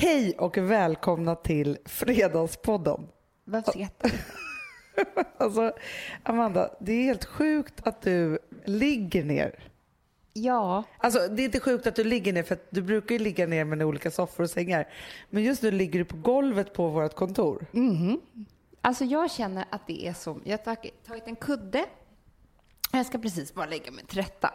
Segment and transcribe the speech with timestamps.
[0.00, 3.08] Hej och välkomna till Fredagspodden.
[3.44, 5.24] Varför skrattar du?
[5.36, 5.72] Alltså,
[6.22, 9.58] Amanda, det är helt sjukt att du ligger ner.
[10.32, 13.46] Ja, Alltså, det är inte sjukt att du ligger ner för du brukar ju ligga
[13.46, 14.88] ner med olika soffor och sängar.
[15.30, 17.66] Men just nu ligger du på golvet på vårt kontor.
[18.80, 21.84] alltså jag känner att det är som, jag har tagit, tagit en kudde,
[22.92, 24.52] jag ska precis bara lägga mig till rätta.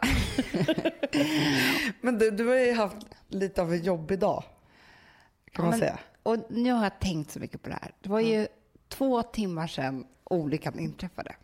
[2.00, 2.96] Men du, du har ju haft
[3.28, 4.44] lite av en jobbig dag.
[5.54, 5.98] Kan man Men- säga.
[6.22, 7.92] Och nu har jag tänkt så mycket på det här.
[8.00, 8.46] Det var ju
[8.88, 11.36] två timmar sedan olyckan inträffade.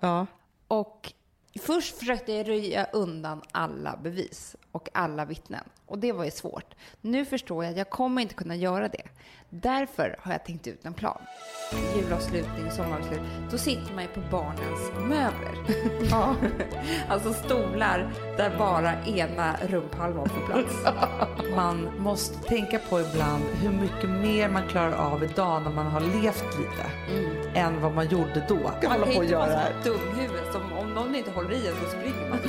[0.00, 0.26] Ja.
[0.68, 1.12] Och
[1.58, 5.64] först försökte jag röja undan alla bevis och alla vittnen.
[5.86, 6.74] Och det var ju svårt.
[7.00, 9.02] Nu förstår jag att jag kommer inte kunna göra det.
[9.52, 11.22] Därför har jag tänkt ut en plan.
[11.96, 13.48] Julavslutning, sommaravslutning.
[13.50, 15.50] Då sitter man ju på barnens möbler.
[16.10, 16.36] Ja.
[17.08, 20.74] Alltså stolar där bara ena rumphalvan får plats.
[21.56, 26.00] Man måste tänka på ibland hur mycket mer man klarar av idag när man har
[26.00, 26.86] levt lite
[27.54, 28.54] än vad man gjorde då.
[28.54, 32.28] Man kan inte vara så dumhuvud som om någon inte håller i en så springer
[32.30, 32.38] man.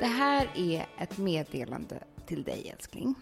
[0.00, 3.14] Det här är ett meddelande till dig älskling.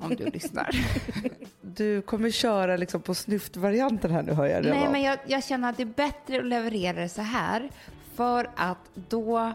[0.00, 0.70] Om du lyssnar.
[1.60, 4.78] Du kommer köra liksom på snyftvarianten här nu hör jag redan.
[4.78, 7.70] Nej, men jag, jag känner att det är bättre att leverera det så här.
[8.14, 9.52] För att då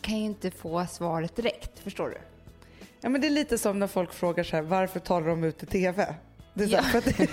[0.00, 1.78] kan jag inte få svaret direkt.
[1.78, 2.16] Förstår du?
[3.00, 5.62] Ja, men det är lite som när folk frågar så här, varför talar de ut
[5.62, 6.14] i TV?
[6.54, 7.28] Det är, så för att det,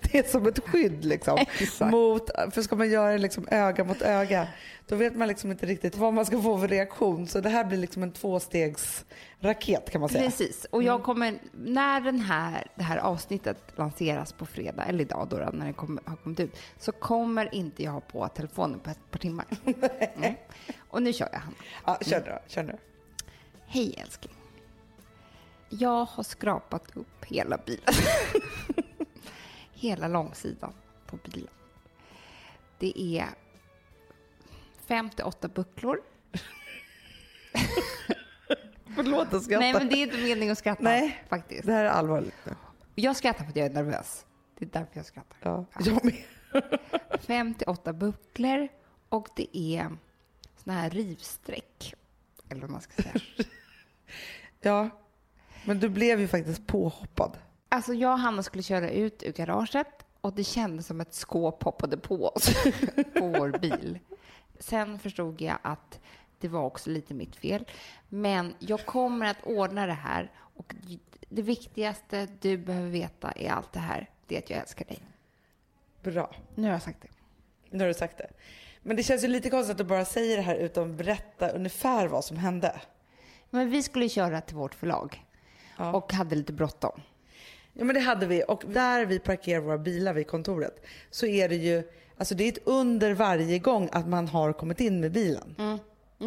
[0.12, 1.44] det är som ett skydd liksom.
[1.80, 4.48] Mot, för ska man göra det liksom öga mot öga,
[4.86, 7.26] då vet man liksom inte riktigt vad man ska få för reaktion.
[7.26, 10.24] Så det här blir liksom en tvåstegsraket kan man säga.
[10.24, 10.66] Precis.
[10.70, 15.36] Och jag kommer, när den här, det här avsnittet lanseras på fredag, eller idag då,
[15.36, 19.10] när det kommer, har kommit ut, så kommer inte jag ha på telefonen på ett
[19.10, 19.46] par timmar.
[20.16, 20.34] Mm.
[20.90, 21.54] Och nu kör jag han.
[21.86, 22.76] Ja, kör nu då, kör nu.
[23.66, 24.37] Hej älskling.
[25.68, 27.94] Jag har skrapat upp hela bilen.
[29.72, 30.72] hela långsidan
[31.06, 31.48] på bilen.
[32.78, 33.26] Det är
[34.86, 36.00] 58 bucklor.
[38.94, 39.60] Förlåt att skratta.
[39.60, 41.24] Nej, men det är inte meningen att skratta Nej.
[41.28, 41.66] faktiskt.
[41.66, 42.34] Det här är allvarligt.
[42.94, 44.26] Jag skrattar för att jag är nervös.
[44.58, 45.36] Det är därför jag skrattar.
[45.40, 46.24] Ja, jag med.
[47.20, 48.68] 58 bucklor
[49.08, 49.96] och det är
[50.64, 51.94] såna här rivsträck.
[52.48, 53.14] Eller vad man ska säga.
[54.60, 54.90] Ja,
[55.68, 57.38] men du blev ju faktiskt påhoppad.
[57.68, 61.62] Alltså jag och Hanna skulle köra ut ur garaget och det kändes som ett skåp
[61.62, 62.50] hoppade på oss
[63.14, 63.98] på vår bil.
[64.58, 66.00] Sen förstod jag att
[66.40, 67.64] det var också lite mitt fel.
[68.08, 70.74] Men jag kommer att ordna det här och
[71.28, 74.98] det viktigaste du behöver veta i allt det här, det är att jag älskar dig.
[76.02, 76.34] Bra.
[76.54, 77.08] Nu har jag sagt det.
[77.70, 78.30] Nu har du sagt det.
[78.82, 81.48] Men det känns ju lite konstigt att du bara säger det här utan att berätta
[81.48, 82.80] ungefär vad som hände.
[83.50, 85.24] Men vi skulle köra till vårt förlag
[85.78, 85.92] Ja.
[85.92, 87.00] och hade lite bråttom.
[87.72, 91.48] Ja men det hade vi och där vi parkerar våra bilar vid kontoret så är
[91.48, 91.82] det ju,
[92.16, 95.54] alltså det är ett under varje gång att man har kommit in med bilen.
[95.58, 95.78] Mm,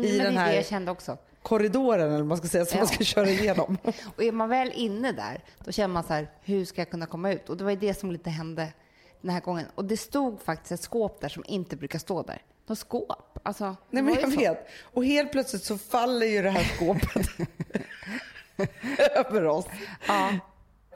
[0.06, 1.18] I men den här-.
[1.42, 2.84] Korridoren eller vad man ska säga som Ja.
[2.84, 3.78] man ska köra igenom.
[4.16, 7.06] Och är man väl inne där, då känner man så här, hur ska jag kunna
[7.06, 7.50] komma ut?
[7.50, 8.74] Och det var ju det som lite hände
[9.22, 9.66] den här gången.
[9.76, 12.42] Och det stod faktiskt ett skåp där som inte brukar stå där.
[12.68, 13.40] Något skåp.
[13.44, 14.40] Alltså, Nej men jag så.
[14.40, 14.68] vet.
[14.82, 17.28] Och helt plötsligt så faller ju det här skåpet
[19.16, 19.66] över oss
[20.08, 20.30] Ja,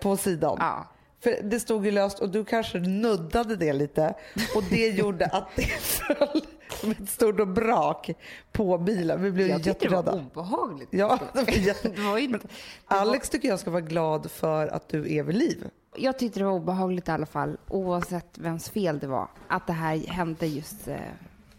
[0.02, 0.58] på sidan.
[0.60, 0.88] ja.
[1.20, 4.14] För det stod ju löst och du kanske nuddade det lite
[4.56, 6.42] och det gjorde att det föll
[6.82, 8.12] som ett stort brak
[8.52, 9.22] på bilen.
[9.24, 10.24] Vi blev Jag tyckte det var jätterädda.
[10.26, 10.88] obehagligt.
[10.92, 11.90] Ja, det var jätte...
[11.96, 12.48] Det var inte,
[12.86, 15.68] Alex tycker jag ska vara glad för att du är vid liv.
[15.98, 19.74] jag tyckte det var obehagligt i alla fall, oavsett vems fel det var, att det
[19.74, 20.96] här hände just eh,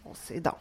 [0.03, 0.55] oss idag.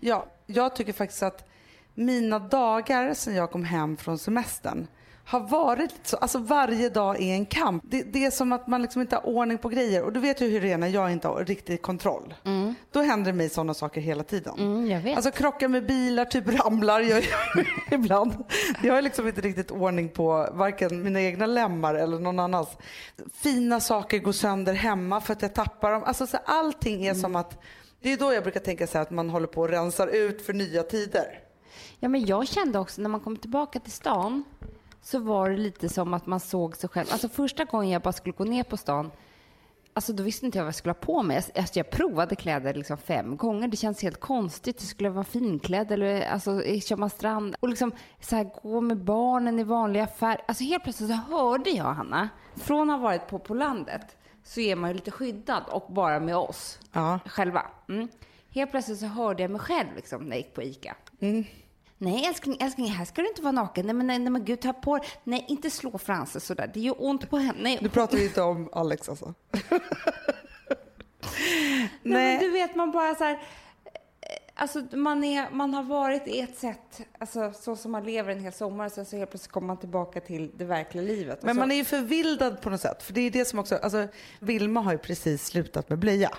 [0.00, 1.48] Ja, jag tycker faktiskt att
[1.94, 4.86] mina dagar sedan jag kom hem från semestern
[5.26, 7.82] har varit så, alltså varje dag är en kamp.
[7.86, 10.40] Det, det är som att man liksom inte har ordning på grejer och du vet
[10.40, 12.34] ju hur det är när jag inte har riktig kontroll.
[12.92, 14.54] Då händer det mig sådana saker hela tiden.
[14.58, 15.16] Mm, jag vet.
[15.16, 17.24] Alltså krockar med bilar, typ ramlar jag
[17.90, 18.32] ibland.
[18.82, 22.68] Jag har liksom inte riktigt ordning på varken mina egna lemmar eller någon annans.
[23.34, 26.04] Fina saker går sönder hemma för att jag tappar dem.
[26.04, 27.62] Alltså så allting är som att,
[28.02, 30.46] det är då jag brukar tänka så här att man håller på och rensar ut
[30.46, 31.43] för nya tider.
[31.98, 34.44] Ja, men jag kände också när man kom tillbaka till stan
[35.02, 37.06] så var det lite som att man såg sig själv.
[37.12, 39.10] Alltså första gången jag bara skulle gå ner på stan,
[39.94, 41.36] alltså då visste inte jag vad jag skulle ha på mig.
[41.36, 43.68] Alltså, jag provade kläder liksom fem gånger.
[43.68, 44.78] Det känns helt konstigt.
[44.78, 47.56] Det skulle vara finklädd eller alltså, i Tjommastrand.
[47.60, 50.38] Och liksom så här, gå med barnen i vanliga färg.
[50.48, 54.60] Alltså helt plötsligt så hörde jag, Hanna, från att ha varit på, på landet så
[54.60, 57.18] är man ju lite skyddad och bara med oss Ja.
[57.26, 57.62] själva.
[57.88, 58.08] Mm.
[58.50, 60.96] Helt plötsligt så hörde jag mig själv liksom, när jag gick på ICA.
[61.98, 63.86] Nej älskling, älskling, här ska du inte vara naken.
[63.86, 66.70] Nej men, nej, nej, men gud, ta på Nej, inte slå Frances sådär.
[66.74, 67.58] Det gör ont på henne.
[67.62, 69.34] Nej, Nu pratar vi inte om Alex alltså.
[72.02, 72.32] Nej.
[72.34, 73.32] men du vet, man bara så här...
[73.32, 73.38] eh,
[74.56, 78.40] Alltså man, är, man har varit i ett sätt, alltså så som man lever en
[78.40, 81.42] hel sommar, sen så helt plötsligt kommer man tillbaka till det verkliga livet.
[81.42, 83.02] Men så, man är ju förvildad på något sätt.
[83.02, 84.06] För det är det som också, alltså
[84.40, 86.30] Vilma har ju precis slutat med blöja.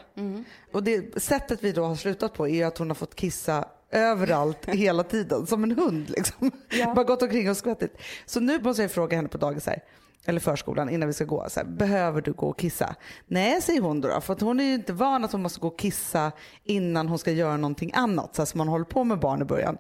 [0.72, 3.66] Och det sättet vi då har slutat på är ju att hon har fått kissa
[3.96, 6.52] överallt hela tiden, som en hund liksom.
[6.70, 6.94] Ja.
[6.94, 7.98] Bara gått omkring och skvättit.
[8.26, 9.84] Så nu måste jag fråga henne på dagis här,
[10.26, 11.46] eller förskolan innan vi ska gå.
[11.50, 12.96] Så här, Behöver du gå och kissa?
[13.28, 15.68] Nej, säger hon då, för att hon är ju inte van att hon måste gå
[15.68, 16.32] och kissa
[16.64, 19.46] innan hon ska göra någonting annat, så här, som man håller på med barn i
[19.46, 19.78] början.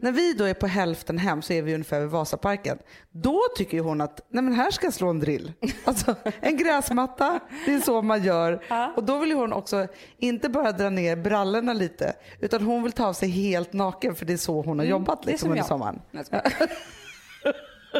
[0.00, 2.78] När vi då är på hälften hem så är vi ungefär vid Vasaparken.
[3.10, 5.52] Då tycker ju hon att nej men här ska jag slå en drill.
[5.84, 8.62] Alltså en gräsmatta, det är så man gör.
[8.96, 9.86] Och då vill ju hon också
[10.18, 14.26] inte bara dra ner brallorna lite, utan hon vill ta av sig helt naken för
[14.26, 16.00] det är så hon har jobbat det är liksom, som under sommaren.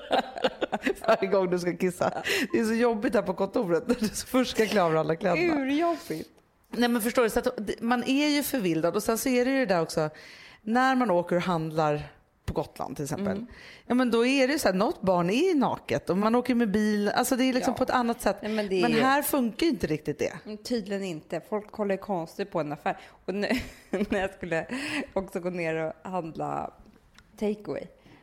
[1.07, 2.23] Varje gång du ska kissa.
[2.53, 5.61] Det är så jobbigt här på kontoret när du först ska klä av alla kläderna.
[5.63, 6.31] Urjobbigt.
[6.71, 9.51] Nej men förstår du, så att man är ju förvildad och sen så är det
[9.51, 10.11] ju det där också
[10.63, 12.03] när man åker och handlar
[12.45, 13.33] på Gotland till exempel.
[13.37, 13.47] Mm.
[13.87, 16.55] Ja men då är det ju så här, något barn är naket och man åker
[16.55, 17.77] med bil, alltså det är liksom Ja.
[17.79, 18.37] på ett annat sätt.
[18.43, 20.33] Nej, men men ju- här funkar ju inte riktigt det.
[20.45, 21.41] Mm, Tydligen inte.
[21.49, 22.99] Folk kollar konstigt på en affär.
[23.25, 23.49] Och nu,
[23.91, 24.67] när jag skulle
[25.13, 26.71] också gå ner och handla
[27.39, 27.83] takeaway.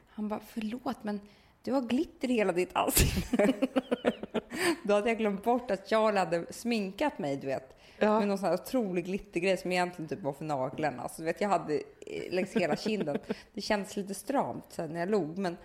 [0.09, 1.19] Han bara, förlåt men
[1.63, 3.53] du har glitter i hela ditt ansikte.
[4.83, 7.77] Då hade jag glömt bort att Charlie hade sminkat mig, du vet.
[7.99, 8.19] Ja.
[8.19, 11.09] Med någon sån här otrolig glittergrej som egentligen typ var för naglarna.
[11.09, 13.17] Så du vet, jag hade eh, längs hela kinden.
[13.53, 15.57] Det kändes lite stramt sen när jag log, men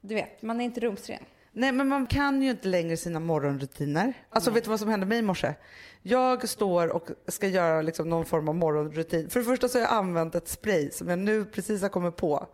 [0.00, 1.22] du vet, man är inte rumsren.
[1.52, 4.12] Nej men man kan ju inte längre sina morgonrutiner.
[4.30, 5.54] Alltså vet du vad som hände mig i morse?
[6.02, 9.30] Jag står och ska göra liksom någon form av morgonrutin.
[9.30, 12.16] För det första så har jag använt ett spray som jag nu precis har kommit
[12.16, 12.46] på.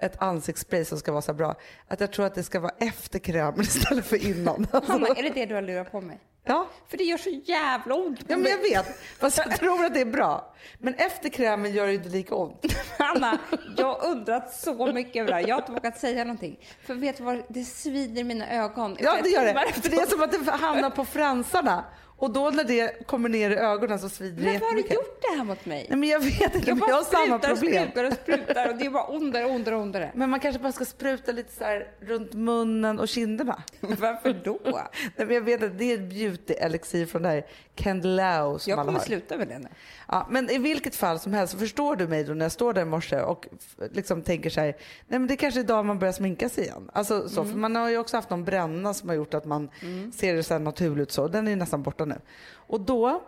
[0.00, 1.54] Ett ansiktsspray som ska vara så bra.
[1.88, 4.66] Att jag tror att det ska vara efter krämen istället för innan.
[4.72, 6.20] Alltså, Hanna, är det det du har lurat på mig?
[6.44, 6.66] ja.
[6.88, 8.98] För det gör så jävla ont på ja men jag vet.
[9.18, 10.54] Fast jag tror att det är bra.
[10.78, 12.64] Men efter krämen gör det inte lika ont.
[12.98, 13.38] Anna,
[13.76, 15.48] jag har undrat så mycket över det här.
[15.48, 16.58] Jag har inte vågat säga någonting.
[16.86, 18.96] För vet du vad, det svider i mina ögon.
[19.00, 19.72] Ja det gör det.
[19.82, 21.84] För det är som att det hamnar på fransarna.
[22.20, 24.80] Och då när det kommer ner i ögonen så svider det Men vad har du
[24.94, 25.86] gjort det här mot mig?
[25.88, 27.88] Nej men jag vet inte, Jag men jag har bara samma problem.
[27.90, 30.10] sprutar och sprutar och det är bara ondare och ondare och ondare.
[30.14, 33.62] Men man kanske bara ska spruta lite så här runt munnen och kinderna.
[33.80, 34.58] Varför då?
[35.16, 38.70] Nej, men jag vet att det är ett beauty elixir från det här Candelau som
[38.70, 39.06] Jag alla kommer har.
[39.06, 39.68] sluta med det nu.
[40.08, 42.82] Ja, men i vilket fall som helst förstår du mig då när jag står där
[42.82, 43.46] i morse och
[43.92, 44.66] liksom tänker så här,
[45.08, 46.90] nej men det är kanske är idag man börjar sminka sig igen.
[46.92, 47.52] Alltså, så, Mm.
[47.52, 49.70] för man har ju också haft någon bränna som har gjort att man
[50.14, 51.28] ser det så här naturligt så.
[51.28, 52.20] Den är ju nästan borta nu.
[52.52, 53.22] Och då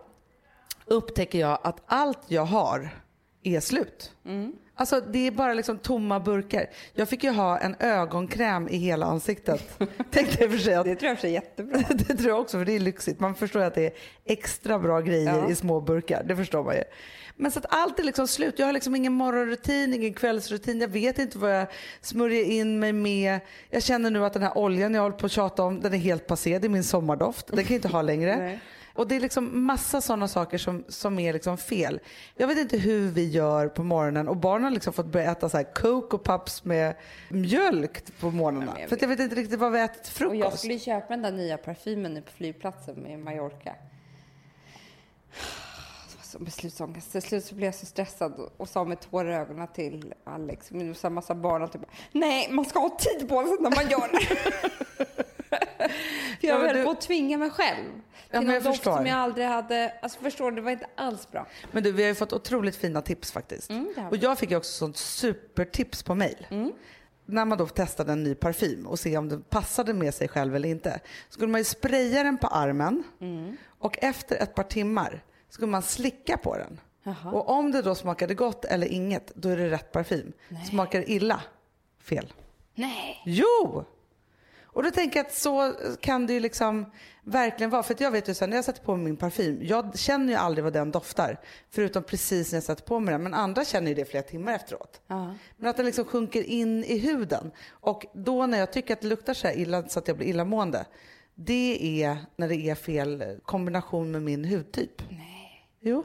[0.86, 2.90] upptäcker jag att allt jag har
[3.42, 4.12] är slut.
[4.24, 4.52] Mm.
[4.74, 6.66] Alltså det är bara liksom tomma burkar.
[6.94, 9.78] Jag fick ju ha en ögonkräm i hela ansiktet.
[10.10, 11.78] Tänkte jag för sig att Det tror jag för sig är jättebra.
[11.90, 13.20] det tror jag också, för det är lyxigt.
[13.20, 13.92] Man förstår ju att det är
[14.24, 15.50] extra bra grejer Ja.
[15.50, 16.22] i små burkar.
[16.24, 16.82] Det förstår man ju.
[17.36, 18.58] Men så att allt är liksom slut.
[18.58, 20.80] Jag har liksom ingen morgonrutin, ingen kvällsrutin.
[20.80, 21.66] Jag vet inte vad jag
[22.00, 23.40] smörjer in mig med.
[23.70, 25.98] Jag känner nu att den här oljan jag håller på att tjata om, den är
[25.98, 26.58] helt passé.
[26.58, 27.46] Det är min sommardoft.
[27.46, 28.60] Den kan jag inte ha längre.
[28.94, 32.00] Och det är liksom massa sådana saker som, som är liksom fel.
[32.36, 35.48] Jag vet inte hur vi gör på morgonen och barnen har liksom fått börja äta
[35.48, 36.94] så här Coke och Paps med
[37.28, 38.76] mjölk på morgnarna.
[38.80, 40.58] Ja, för jag vet inte riktigt vad vi äter till Och jag frukost.
[40.62, 43.74] skulle köpa den där nya parfymen nu på flygplatsen med Mallorca.
[46.22, 47.12] Så beslutsångest.
[47.12, 50.70] Till slut så blev jag så stressad och- sa med tårar i ögonen till Alex,
[50.70, 51.82] en massa barn och typ
[52.12, 55.21] Nej, man ska ha tid på sig när man gör det.
[56.42, 57.84] Jag Ja, höll du- på att tvinga mig själv
[58.30, 60.86] Ja, till men någon doft som jag aldrig hade, alltså förstår du, det var inte
[60.94, 61.46] alls bra.
[61.72, 63.70] Men du, vi har ju fått otroligt fina tips faktiskt.
[63.70, 66.46] Mm, och jag fick ju också sånt supertips på mail.
[67.26, 70.56] När man då testade en ny parfym och se om den passade med sig själv
[70.56, 71.00] eller inte.
[71.28, 73.56] Skulle man ju spraya den på armen Mm.
[73.78, 76.80] och efter ett par timmar skulle man slicka på den.
[77.02, 77.32] Jaha.
[77.32, 80.32] Och om det då smakade gott eller inget, då är det rätt parfym.
[80.70, 81.40] Smakar det illa,
[82.00, 82.32] fel.
[82.74, 83.22] Nej.
[83.26, 83.84] Jo!
[84.72, 86.92] Och då tänker jag att så kan det ju liksom
[87.24, 87.82] verkligen vara.
[87.82, 90.34] För jag vet ju här, när jag sätter på mig min parfym, jag känner ju
[90.34, 91.40] aldrig vad den doftar.
[91.70, 93.22] Förutom precis när jag sätter på mig den.
[93.22, 95.00] Men andra känner ju det flera timmar efteråt.
[95.06, 95.34] Ja.
[95.56, 97.50] Men att den liksom sjunker in i huden.
[97.70, 100.86] Och då när jag tycker att det luktar så illa så att jag blir illamående.
[101.34, 105.02] Det är när det är fel kombination med min hudtyp.
[105.10, 105.68] Nej.
[105.80, 106.04] Jo.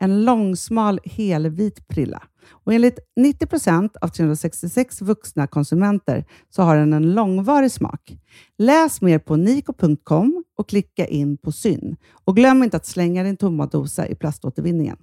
[0.00, 2.22] En långsmal helvit prilla.
[2.50, 8.16] Och enligt 90 procent av 366 vuxna konsumenter så har den en långvarig smak.
[8.58, 11.96] Läs mer på niko.com och klicka in på Syn.
[12.24, 14.96] Och glöm inte att slänga din tomma dosa i plaståtervinningen.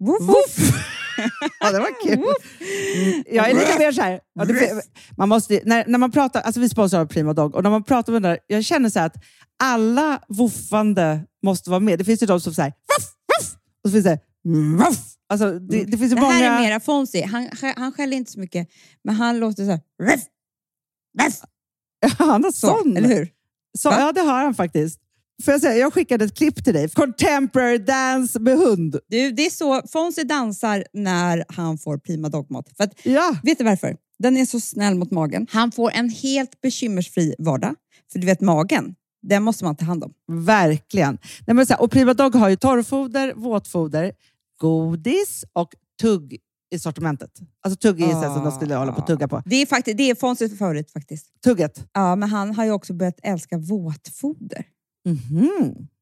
[0.00, 0.56] Woof!
[1.60, 2.18] ja, det var kul.
[2.18, 4.20] Mm, Jag är lite mer så här.
[4.34, 4.82] Ja, det,
[5.16, 8.12] man måste, när, när man pratar, alltså vi sponsrar Prima Dog och när man pratar
[8.12, 9.14] med den där, jag känner så att
[9.62, 11.98] alla woofande måste vara med.
[11.98, 13.12] Det finns ju de som säger voff,
[13.86, 14.18] och så finns det.
[15.28, 16.32] Alltså, det, det finns ju Det många...
[16.32, 17.26] här är mera Fonzie.
[17.26, 18.68] Han, han skäller inte så mycket,
[19.04, 19.80] men han låter så här...
[22.18, 22.96] Han har Så, sån.
[22.96, 23.28] eller hur?
[23.78, 25.00] Så, ja, det har han faktiskt.
[25.44, 26.88] Får jag, säga, jag skickade ett klipp till dig.
[26.88, 28.96] Contemporary dance med hund.
[29.08, 32.68] Du, det är så Fonzie dansar när han får prima dogmat.
[32.76, 33.96] För att, Ja, vet du varför?
[34.18, 35.46] Den är så snäll mot magen.
[35.50, 37.74] Han får en helt bekymmersfri vardag.
[38.12, 38.94] För du vet, magen,
[39.28, 40.12] den måste man ta hand om.
[40.28, 41.18] verkligen.
[41.46, 44.12] Nej, men så här, och Prima Dog har ju torrfoder, våtfoder,
[44.60, 46.38] godis och tugg
[46.70, 47.30] i sortimentet.
[47.64, 48.34] Alltså tugg är ah.
[48.34, 49.42] som de skulle hålla på att tugga på.
[49.46, 51.26] Det är, faktiskt, det är Fonzies favorit faktiskt.
[51.44, 51.88] Tugget.
[51.92, 54.64] Ja, men han har ju också börjat älska våtfoder.
[55.04, 55.88] Mhm.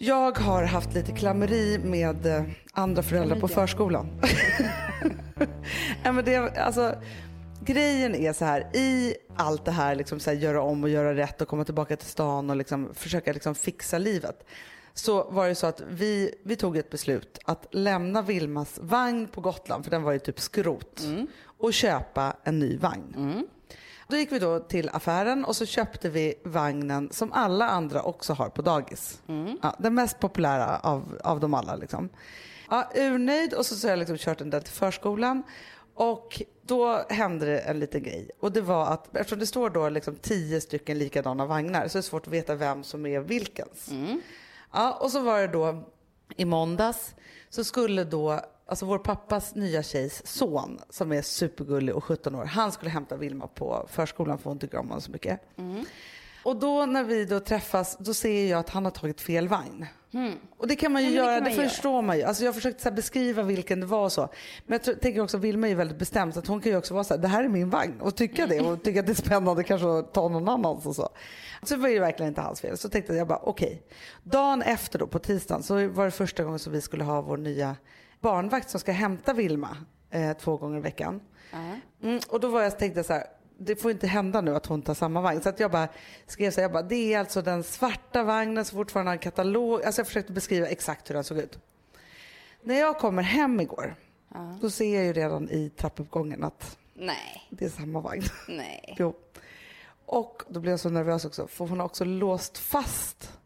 [0.00, 4.06] Jag har haft lite klammeri med eh, andra föräldrar på förskolan.
[6.04, 6.94] Nej, men det, alltså,
[7.60, 11.14] grejen är så här, i allt det här, liksom så här, göra om och göra
[11.14, 14.46] rätt och komma tillbaka till stan och liksom, försöka liksom, fixa livet.
[14.94, 19.40] Så var det så att vi, vi tog ett beslut att lämna Vilmas vagn på
[19.40, 21.02] Gotland, för den var ju typ skrot,
[21.58, 23.46] och köpa en ny vagn.
[24.10, 28.32] Då gick vi då till affären och så köpte vi vagnen som alla andra också
[28.32, 29.22] har på dagis.
[29.62, 31.76] Ja, den mest populära av, av dem alla.
[31.76, 32.08] Liksom.
[32.70, 35.42] Ja, urnöjd och så, så har jag liksom kört den där till förskolan.
[35.94, 38.30] Och då hände det en liten grej.
[38.40, 42.02] Och det var att eftersom det står då liksom tio stycken likadana vagnar så är
[42.02, 43.90] det svårt att veta vem som är vilkens.
[44.72, 45.82] Ja, och så var det då
[46.36, 47.14] i måndags
[47.50, 52.44] så skulle då, alltså vår pappas nya tjejs son som är supergullig och 17 år,
[52.44, 55.40] han skulle hämta Vilma på förskolan för hon tycker om honom så mycket.
[56.42, 59.86] Och då när vi då träffas, då ser jag att han har tagit fel vagn.
[60.56, 61.68] Och det kan man ju Ja, det göra, det, man göra.
[61.68, 62.22] förstår man ju.
[62.22, 64.28] Alltså jag försökte så beskriva vilken det var och så.
[64.66, 66.94] Men jag tror, tänker också, Vilma är väldigt bestämd så att hon kan ju också
[66.94, 69.12] vara så här, det här är min vagn och tycka det och tycka att det
[69.12, 71.08] är spännande kanske att ta någon annans och så.
[71.62, 72.78] Så det var ju verkligen inte hans fel.
[72.78, 73.82] Så tänkte jag bara okej.
[74.22, 77.36] Dagen efter då på tisdagen så var det första gången som vi skulle ha vår
[77.36, 77.76] nya
[78.20, 79.76] barnvakt som ska hämta Vilma
[80.10, 81.20] eh, två gånger i veckan.
[82.02, 83.24] Mm, och då var jag tänkte så här,
[83.58, 85.40] det får inte hända nu att hon tar samma vagn.
[85.42, 85.88] Så att jag bara
[86.26, 89.18] skrev så här, jag bara, det är alltså den svarta vagnen som fortfarande har en
[89.18, 89.84] katalog.
[89.84, 91.58] Alltså jag försökte beskriva exakt hur den såg ut.
[92.62, 93.94] När jag kommer hem igår,
[94.60, 98.22] då ser jag ju redan i trappuppgången att Nej, det är samma vagn.
[98.48, 98.94] nej.
[98.98, 99.14] Jo.
[100.06, 103.38] Och då blev jag så nervös också, för hon har också låst fast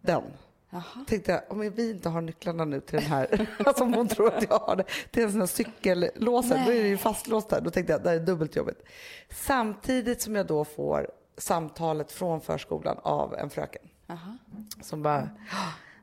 [0.00, 0.22] den.
[0.70, 1.04] Jaha.
[1.06, 4.34] Tänkte jag, om vi inte har nycklarna nu till den här, alltså om hon tror
[4.34, 7.60] att jag har det, till en sån här cykellåsen, då är det ju fastlåst där.
[7.60, 8.82] Då tänkte jag, det här är dubbelt jobbigt.
[9.30, 14.38] Samtidigt som jag då får samtalet från förskolan av en fröken Jaha.
[14.82, 15.28] som bara,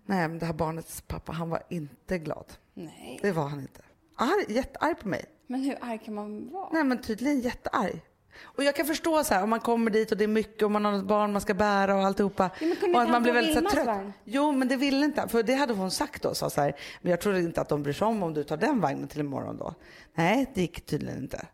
[0.06, 2.46] nej men det här barnets pappa, han var inte glad.
[2.74, 3.20] Nej.
[3.22, 3.82] Det var han inte.
[4.16, 5.26] Arg, jättearg på mig.
[5.48, 6.70] Men hur arg kan man vara?
[6.72, 8.02] Nej men tydligen jättearg.
[8.44, 10.72] Och jag kan förstå så här om man kommer dit och det är mycket och
[10.72, 12.50] man har ett barn man ska bära och alltihopa.
[12.60, 13.88] Ja, men och inte han få Vilmas trött.
[13.88, 14.14] vagn?
[14.24, 16.34] Jo men det ville inte för det hade hon sagt då.
[16.36, 18.58] Sa så här, men jag tror inte att de bryr sig om om du tar
[18.58, 19.74] den vagnen till imorgon då.
[20.14, 21.46] Nej det gick tydligen inte.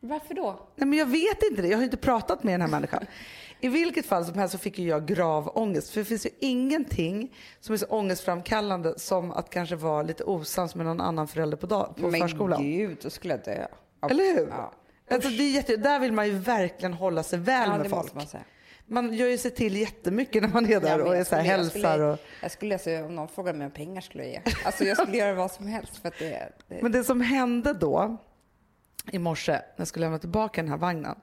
[0.00, 0.68] Varför då?
[0.76, 3.06] Nej men jag vet inte det, jag har ju inte pratat med den här människan.
[3.60, 5.90] I vilket fall som helst så fick ju jag grav ångest.
[5.90, 10.74] För det finns ju ingenting som är så ångestframkallande som att kanske vara lite osams
[10.74, 12.62] med någon annan förälder på, dag, på förskolan.
[12.62, 13.66] gud, då skulle jag dö.
[14.10, 14.48] Eller hur?
[14.48, 14.72] Ja.
[15.10, 18.14] Alltså, det är jätte, där vill man ju verkligen hålla sig väl Ja, med folk.
[18.14, 18.44] man säga.
[18.86, 21.36] Man gör ju sig till jättemycket när man är där Ja, och är jag så
[21.36, 21.78] här, skulle- jag hälsar.
[21.92, 22.18] skulle- Och...
[22.42, 24.40] Jag skulle, alltså, om någon frågade mig om pengar skulle jag ge.
[24.64, 26.48] Alltså jag skulle göra vad som helst för att det...
[26.68, 26.82] det...
[26.82, 28.16] Men det som hände då
[29.12, 31.16] i morse när jag skulle lämna tillbaka den här vagnen.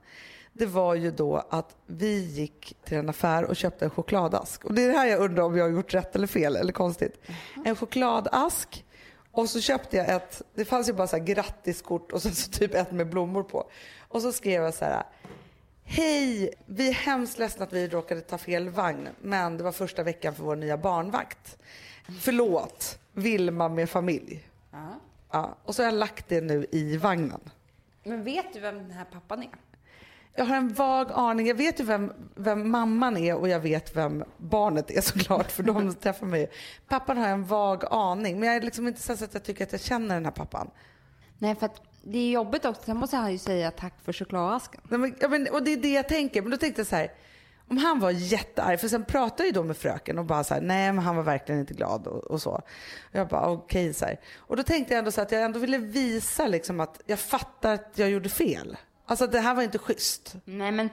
[0.53, 4.65] Det var ju då att vi gick till en affär och köpte en chokladask.
[4.65, 6.71] Och det är det här jag undrar om jag har gjort rätt eller fel eller
[6.73, 7.21] konstigt.
[7.65, 8.85] En chokladask
[9.37, 12.51] och så köpte jag ett, det fanns ju bara så här grattiskort och sen så
[12.51, 13.69] typ ett med blommor på.
[13.99, 15.03] Och så skrev jag så här.
[15.83, 20.03] Hej, vi är hemskt ledsna att vi råkade ta fel vagn, men det var första
[20.03, 21.57] veckan för vår nya barnvakt.
[22.21, 24.49] Förlåt, Vilma med familj.
[24.71, 24.87] Ja.
[25.31, 27.41] Ja, och så har jag lagt det nu i vagnen.
[28.03, 29.49] Men vet du vem den här pappan är?
[30.37, 31.47] Jag har en vag aning.
[31.47, 35.63] Jag vet ju vem, vem mamman är och jag vet vem barnet är såklart för
[35.63, 36.51] de träffar mig.
[36.87, 39.63] Pappan har jag en vag aning men jag är liksom inte så att jag tycker
[39.63, 40.69] att jag känner den här pappan.
[41.37, 42.81] Nej, för att det är jobbigt också.
[42.85, 44.81] Sen måste han ju säga tack för chokladasken.
[44.89, 46.41] Nej, men, ja, men, och det är det jag tänker.
[46.41, 47.11] Men då tänkte jag så här.
[47.69, 50.53] Om han var jättearg, för sen pratade jag ju då med fröken och bara så
[50.53, 52.51] här, nej men han var verkligen inte glad och, och så.
[52.51, 52.63] Och
[53.11, 54.19] jag bara okej så här.
[54.37, 57.73] Och då tänkte jag ändå så att jag ändå ville visa liksom att jag fattar
[57.73, 58.77] att jag gjorde fel.
[59.09, 60.35] Alltså det här var inte schysst.
[60.45, 60.89] Nej, men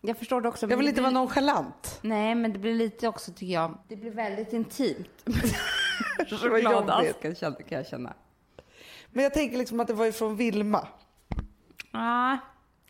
[0.00, 0.66] jag förstår det också.
[0.70, 1.98] Jag vill inte vara nonchalant.
[2.02, 3.78] Nej, men det blir lite också tycker jag.
[3.88, 5.24] Det blir väldigt intimt.
[6.28, 8.14] Chokladasken känner- kan jag känna.
[9.12, 10.88] Men jag tänker liksom att det var ju från Vilma.
[11.92, 12.38] Ja,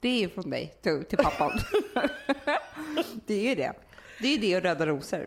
[0.01, 1.51] det är ju från dig till, till pappan.
[3.27, 3.73] det är ju det.
[4.21, 5.27] Det är ju det och röda rosor.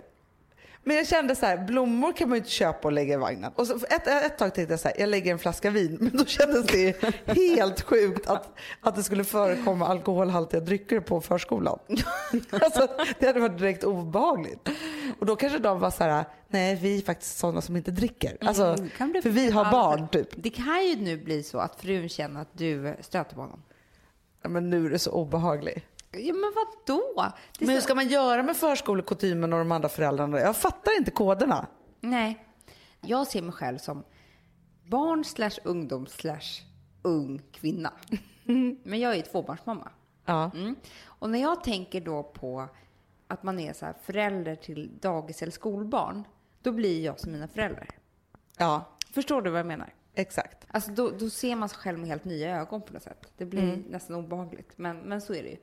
[0.88, 3.52] Men jag kände så här, blommor kan man ju inte köpa och lägga i vagnen.
[3.56, 5.98] Och så ett, ett tag tänkte jag så här, jag lägger en flaska vin.
[6.02, 11.80] Men då kändes det helt sjukt att, att det skulle förekomma alkoholhaltiga drycker på förskolan.
[12.52, 12.88] alltså,
[13.20, 14.70] det hade varit direkt obehagligt.
[15.20, 18.38] Och då kanske de var så här, nej vi är faktiskt sådana som inte dricker.
[18.42, 20.30] Alltså, Mm, kan bli för vi har barn typ.
[20.36, 23.64] Det kan ju nu bli så att frun känner att du stöter på honom.
[24.42, 25.86] Ja, men nu är det så obehagligt.
[26.12, 27.32] Ja, men vad då?
[27.60, 30.40] Det Men hur ska man göra med förskolekostymen och de andra föräldrarna?
[30.40, 31.68] Jag fattar inte koderna.
[32.00, 32.46] Nej.
[33.02, 34.04] Jag ser mig själv som
[34.86, 36.64] barn slash ungdom slash
[37.02, 37.94] ung kvinna.
[38.84, 39.90] Men jag är tvåbarnsmamma.
[40.26, 40.52] Ja.
[40.56, 40.76] Mm.
[41.04, 42.68] Och när jag tänker då på
[43.28, 46.24] att man är så här förälder till dagis eller skolbarn,
[46.62, 47.90] då blir jag som mina föräldrar.
[48.58, 49.94] ja, Förstår du vad jag menar?
[50.14, 50.68] exakt.
[50.68, 53.34] Alltså då, då ser man sig själv med helt nya ögon på något sätt.
[53.38, 55.58] Det blir nästan obehagligt, men, men så är det ju.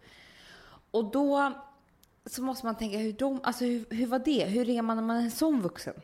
[0.95, 1.53] Och då
[2.27, 4.45] så måste man tänka, hur, de, alltså hur, hur var det?
[4.45, 5.95] Hur är man när man är en sån vuxen?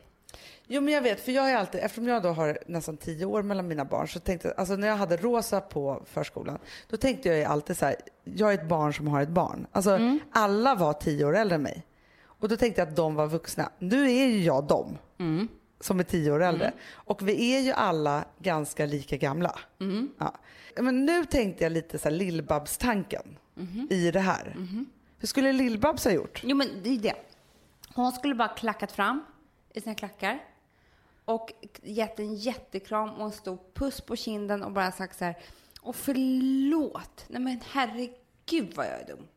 [0.67, 3.41] Jo men jag vet, för jag har alltid, eftersom jag då har nästan tio år
[3.43, 7.29] mellan mina barn så tänkte jag, alltså när jag hade Rosa på förskolan, då tänkte
[7.29, 9.67] jag ju alltid så här, jag är ett barn som har ett barn.
[9.71, 9.99] Alltså
[10.31, 11.85] alla var tio år äldre än mig.
[12.23, 13.71] Och då tänkte jag att de var vuxna.
[13.79, 14.97] Nu är ju jag dem
[15.79, 16.73] som är tio år äldre.
[16.91, 19.59] Och vi är ju alla ganska lika gamla.
[20.19, 20.33] Ja.
[20.81, 22.15] Men nu tänkte jag lite så här
[23.61, 24.55] Lill-Babs-tanken i det här.
[25.19, 26.41] Hur skulle Lill-Babs ha gjort?
[26.43, 27.15] Jo, men det är det.
[27.95, 29.23] Hon skulle bara klackat fram
[29.73, 30.39] i sina klackar
[31.25, 31.51] och
[31.83, 35.35] gett en jättekram och en stor puss på kinden och bara sagt så här,
[35.81, 39.27] och förlåt, nej men herregud vad jag är dum.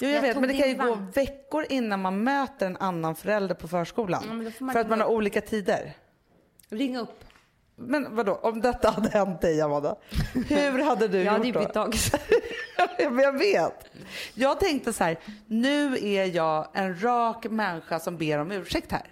[0.00, 2.76] Jo, jag, Jag vet, men det kan ju din gå veckor innan man möter en
[2.76, 4.22] annan förälder på förskolan.
[4.28, 5.92] Ja, då för att man har olika tider.
[6.68, 7.24] Ring upp.
[7.76, 9.96] Men vadå, om detta hade hänt dig Amanda,
[10.48, 11.60] hur hade du Jag gjort hade ju då?
[11.60, 12.12] bytt dagis.
[12.78, 13.84] Ja, men jag vet.
[14.34, 19.06] Jag tänkte så här, nu är jag en rak människa som ber om ursäkt här.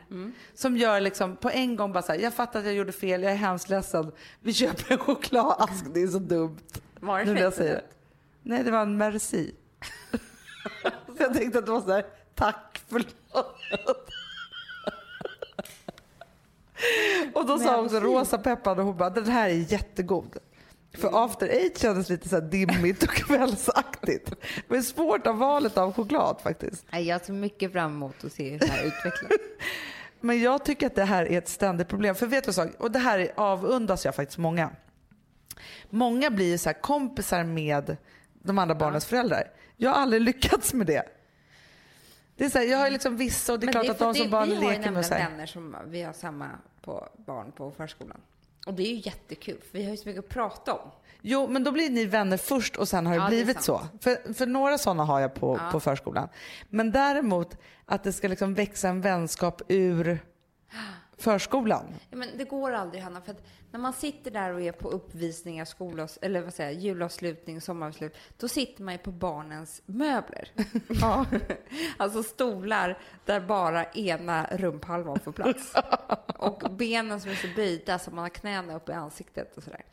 [0.55, 3.23] Som gör liksom på en gång bara så här, jag fattar att jag gjorde fel,
[3.23, 4.13] jag är hemskt ledsen.
[4.41, 6.59] Vi köper en chokladask, det är så dumt.
[7.01, 7.85] Var det Nu jag säger det.
[8.43, 9.55] Nej, det var en merci.
[11.07, 13.17] så jag tänkte att det var så här, tack, förlåt.
[17.35, 20.37] Och då sa hon också rosa peppar och hon bara, den här är jättegod.
[20.97, 24.33] För after eight kändes lite så dimmigt och kvällsaktigt.
[24.69, 26.87] Det är svårt av valet av choklad faktiskt.
[26.91, 29.33] Jag ser mycket fram emot att se hur det här utvecklas.
[30.21, 32.15] Men jag tycker att det här är ett ständigt problem.
[32.15, 34.71] För vet du vad, och det här avundas jag faktiskt många.
[35.91, 37.97] Många blir ju så kompisar med
[38.43, 39.51] de andra barnens föräldrar.
[39.77, 41.03] Jag har aldrig lyckats med det.
[42.37, 43.99] Det är så här, jag har ju liksom vissa och det är klart är att
[43.99, 45.31] de som det- barn vi har ju leker med och så nämligen här.
[45.31, 46.49] vänner som vi har samma
[46.83, 48.21] på barn på förskolan.
[48.67, 50.91] Och det är ju jättekul, för vi har ju så mycket att prata om.
[51.23, 53.81] Jo, men då blir ni vänner först och sen har det Ja, det blivit så.
[54.01, 56.29] För, för några sådana har jag på, på förskolan.
[56.71, 60.19] Men däremot att det ska liksom växa en vänskap ur
[61.19, 61.85] förskolan.
[62.11, 65.65] Men det går aldrig, Hanna, för att när man sitter där och är på uppvisningar,
[65.65, 70.49] skolavs- eller vad säger julavslutning, sommaravslut, då sitter man ju på barnens möbler.
[71.01, 71.27] Ja.
[71.97, 75.73] alltså stolar där bara ena rumphalvan får plats.
[76.39, 79.85] och benen som är så böjda så man har knäna upp i ansiktet och sådär.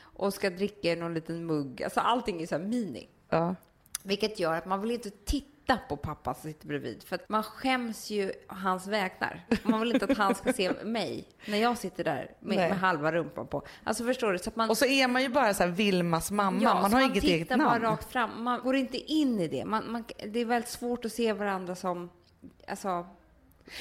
[0.00, 1.82] Och ska dricka i någon liten mugg.
[1.82, 3.08] Alltså allting är så här mini.
[3.28, 3.54] Ja.
[4.02, 7.02] Vilket gör att man vill inte titta på pappa som sitter bredvid.
[7.02, 9.46] För att man skäms ju hans vägnar.
[9.62, 13.12] Man vill inte att han ska se mig när jag sitter där med, med halva
[13.12, 13.62] rumpan på.
[13.84, 14.38] Alltså förstår du?
[14.38, 16.62] Så man, Och så är man ju bara så här Vilmas mamma.
[16.62, 17.64] ja, man har inget tittar eget namn.
[17.64, 18.42] bara rakt fram.
[18.42, 19.64] Man går inte in i det.
[19.64, 22.10] Man, man, det är väldigt svårt att se varandra som...
[22.68, 23.06] Alltså,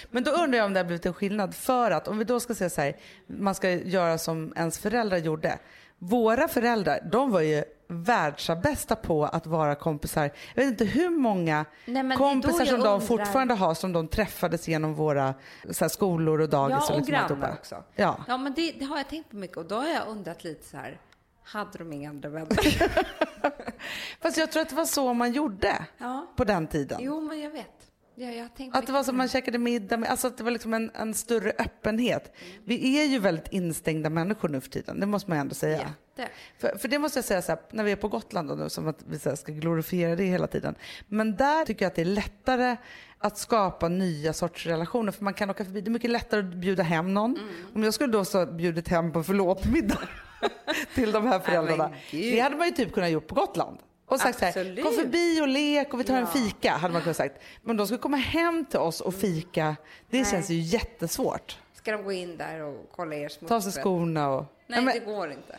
[0.09, 1.55] Men då undrar jag om det har blivit en skillnad.
[1.55, 2.95] För att om vi då ska säga så här,
[3.27, 5.59] man ska göra som ens föräldrar gjorde.
[5.97, 10.31] Våra föräldrar, de var ju världsbästa på att vara kompisar.
[10.55, 14.67] Jag vet inte hur många Nej, kompisar som de undrar- fortfarande har som de träffades
[14.67, 15.33] genom våra
[15.71, 16.77] så här, skolor och dagis.
[16.89, 17.35] ja, och liksom alltihopa.
[17.35, 17.83] grannar också.
[17.95, 18.17] Ja.
[18.27, 19.57] ja men det, det har jag tänkt på mycket.
[19.57, 20.99] Och då har jag undrat lite så här,
[21.43, 22.57] hade de inga andra vänner?
[24.21, 26.27] Fast jag tror att det var så man gjorde ja.
[26.35, 26.97] på den tiden.
[27.01, 27.76] Jo, men jag vet.
[28.19, 30.91] Ja, Att det var som man käkade middag med, alltså att det var liksom en,
[30.93, 32.35] en större öppenhet.
[32.63, 35.77] Vi är ju väldigt instängda människor nu för tiden, det måste man ändå säga.
[36.17, 36.31] Jätte.
[36.57, 38.69] För, för det måste jag säga så här, när vi är på Gotland då, nu,
[38.69, 40.75] som att vi så här, ska glorifiera det hela tiden.
[41.07, 42.77] Men där tycker jag att det är lättare
[43.19, 45.11] att skapa nya sorts relationer.
[45.11, 47.37] För man kan åka förbi, det är mycket lättare att bjuda hem någon.
[47.37, 47.49] Mm.
[47.75, 49.99] Om jag skulle då så bjudit hem på förlåtmiddag
[50.95, 51.91] till de här föräldrarna.
[52.11, 53.77] det hade man ju typ kunnat gjort på Gotland.
[54.09, 54.83] Och sagt så här, Absolut.
[54.85, 56.27] kom förbi och lek och vi tar en Ja.
[56.27, 57.41] fika, hade man kunnat sagt.
[57.63, 59.75] Men de ska komma hem till oss och fika,
[60.09, 60.31] det Nej.
[60.31, 61.57] känns ju jättesvårt.
[61.75, 63.49] Ska de gå in där och kolla er smuts?
[63.49, 64.45] Ta sig skorna och...
[64.67, 65.57] Nej, men- det går inte.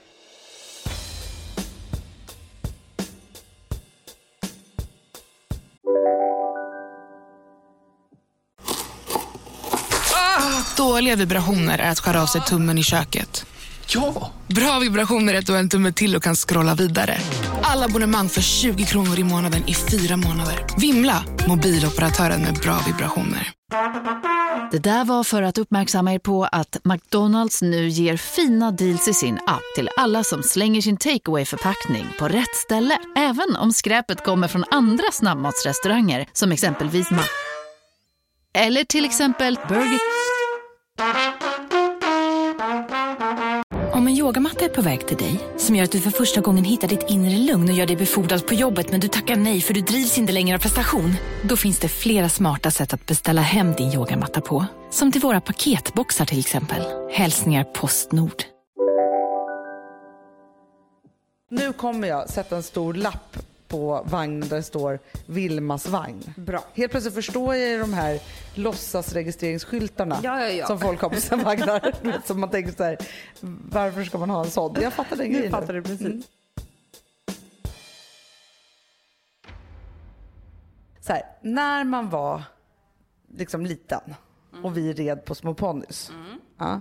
[10.76, 13.46] Dåliga vibrationer är att skära av sig tummen i köket.
[13.94, 14.30] Ja!
[14.46, 17.18] Bra vibrationer är att du har en tumme till och kan scrolla vidare.
[17.78, 20.66] Alla abonnemang för 20 kronor i månaden i fyra månader.
[20.78, 21.24] Vimla!
[21.48, 23.52] Mobiloperatören med bra vibrationer.
[24.70, 29.14] Det där var för att uppmärksamma er på att McDonalds nu ger fina deals i
[29.14, 32.98] sin app till alla som slänger sin takeaway förpackning på rätt ställe.
[33.16, 37.22] Även om skräpet kommer från andra snabbmatsrestauranger som exempelvis Ma...
[38.54, 40.00] Eller till exempel Burger...
[44.08, 46.88] En yogamatta är på väg till dig, som gör att du för första gången hittar
[46.88, 49.80] ditt inre lugn och gör dig befordrad på jobbet men du tackar nej för du
[49.80, 51.14] drivs inte längre av prestation.
[51.42, 54.66] Då finns det flera smarta sätt att beställa hem din yogamatta på.
[54.90, 56.82] Som till våra paketboxar till exempel.
[57.10, 58.42] Hälsningar Postnord.
[61.50, 63.36] Nu kommer jag sätta en stor lapp
[63.68, 66.34] på vagnen där det står Vilmas vagn.
[66.36, 66.64] Bra.
[66.74, 68.20] Helt plötsligt förstår jag ju de här
[68.54, 70.66] låtsasregistreringsskyltarna Ja, ja, ja.
[70.66, 71.92] som folk har på sina vagnar.
[72.26, 72.98] Som man tänker så här,
[73.70, 74.76] varför ska man ha en sån?
[74.80, 75.50] Jag fattar den grejen.
[75.50, 76.00] fattar du precis.
[76.00, 76.22] Mm.
[81.00, 82.42] Så här, när man var
[83.36, 84.14] liksom liten
[84.62, 86.10] och vi red på små ponnys.
[86.58, 86.80] Ja,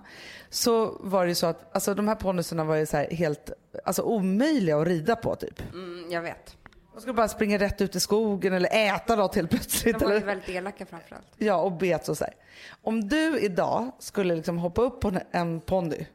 [0.49, 3.51] så var det ju så att alltså, de här ponnyerna var ju så helt
[3.85, 5.73] alltså, omöjliga att rida på typ.
[5.73, 6.57] Mm, jag vet.
[6.97, 9.99] Man skulle bara springa rätt ut i skogen eller äta något helt plötsligt.
[9.99, 11.27] De var ju väldigt elaka framförallt.
[11.37, 12.33] ja, och bet och så här.
[12.81, 16.07] Om du idag skulle liksom hoppa upp på en- ponny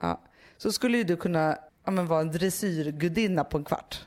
[0.00, 0.20] ja,
[0.56, 4.06] så skulle ju du kunna ja, men, vara en dressyrgudinna på en kvart.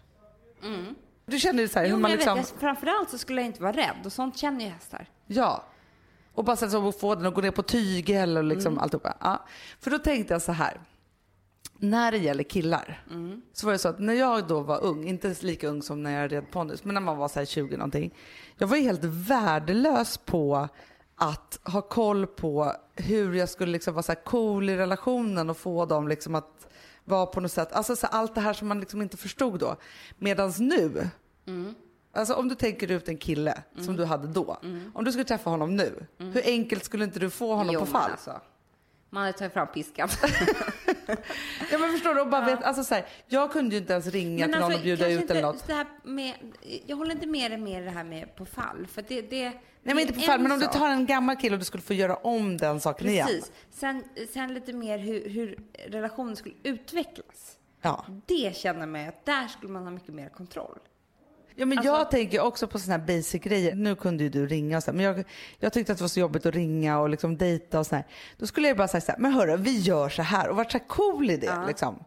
[1.25, 2.37] Du känner ju så här Jo, hur man liksom...
[2.37, 5.05] vet, framförallt så skulle jag inte vara rädd och sånt känner ju hästar.
[5.27, 5.63] Ja.
[6.33, 9.17] Och bara så att få den att gå ner på tygel och liksom alltihopa.
[9.19, 9.45] Ja.
[9.79, 10.77] För då tänkte jag så här.
[11.81, 13.41] När det gäller killar Mm.
[13.53, 16.21] så var det så att när jag då var ung, inte lika ung som när
[16.21, 18.13] jag red ponnys, men när man var så här 20 någonting.
[18.57, 20.67] Jag var ju helt värdelös på
[21.15, 25.85] att ha koll på hur jag skulle liksom vara så cool i relationen och få
[25.85, 26.67] dem liksom att
[27.05, 29.75] vara på något sätt, alltså så allt det här som man liksom inte förstod då.
[30.17, 31.09] Medans nu,
[31.47, 31.75] Mm.
[32.13, 34.57] alltså om du tänker ut en kille som du hade då,
[34.93, 37.73] om du skulle träffa honom nu, hur enkelt skulle inte du få honom Mm.
[37.73, 38.11] Jo, på fall?
[38.11, 38.41] Alltså,
[39.09, 40.09] man hade tagit fram piskan.
[41.71, 42.21] Ja men förstår du?
[42.21, 44.81] Och bara vet, alltså så här, jag kunde ju inte ens ringa till någon och
[44.81, 45.67] bjuda ut eller alltså, något.
[45.67, 46.33] Det här med,
[46.85, 48.87] jag håller inte med dig med det här med på fall.
[48.87, 51.55] För det, det, Nej men inte på fall, men om du tar en gammal kille
[51.55, 53.27] och du skulle få göra om den saken igen.
[53.27, 53.51] Precis.
[53.71, 57.57] Sen, sen lite mer hur, hur relationen skulle utvecklas.
[57.81, 58.05] Ja.
[58.25, 60.79] Det känner mig att där skulle man ha mycket mer kontroll.
[61.55, 63.75] Ja, men Alltså- jag tänker också på såna här basic grejer.
[63.75, 65.23] Nu kunde ju du ringa och så här, men jag,
[65.59, 68.05] jag tyckte att det var så jobbigt att ringa och liksom dejta och så här.
[68.37, 70.71] Då skulle jag bara säga så här, men hörru, vi gör så här och varit
[70.71, 72.03] så här cool i det liksom.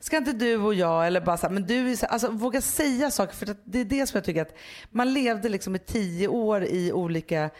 [0.00, 2.60] Ska inte du och jag eller bara så här, men du är så, alltså våga
[2.60, 4.54] säga saker för det är det som jag tycker att
[4.90, 7.50] man levde liksom i tio år i olika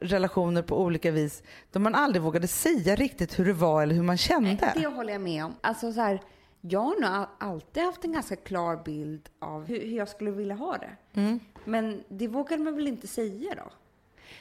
[0.00, 1.42] relationer på olika vis
[1.72, 4.72] då man aldrig vågade säga riktigt hur det var eller hur man kände.
[4.76, 5.54] Det håller jag med om.
[5.60, 6.20] Alltså så här,
[6.68, 10.30] jag har nog all- alltid haft en ganska klar bild av hur, hur jag skulle
[10.30, 11.20] vilja ha det.
[11.20, 11.40] Mm.
[11.64, 13.70] Men det vågade man väl inte säga då?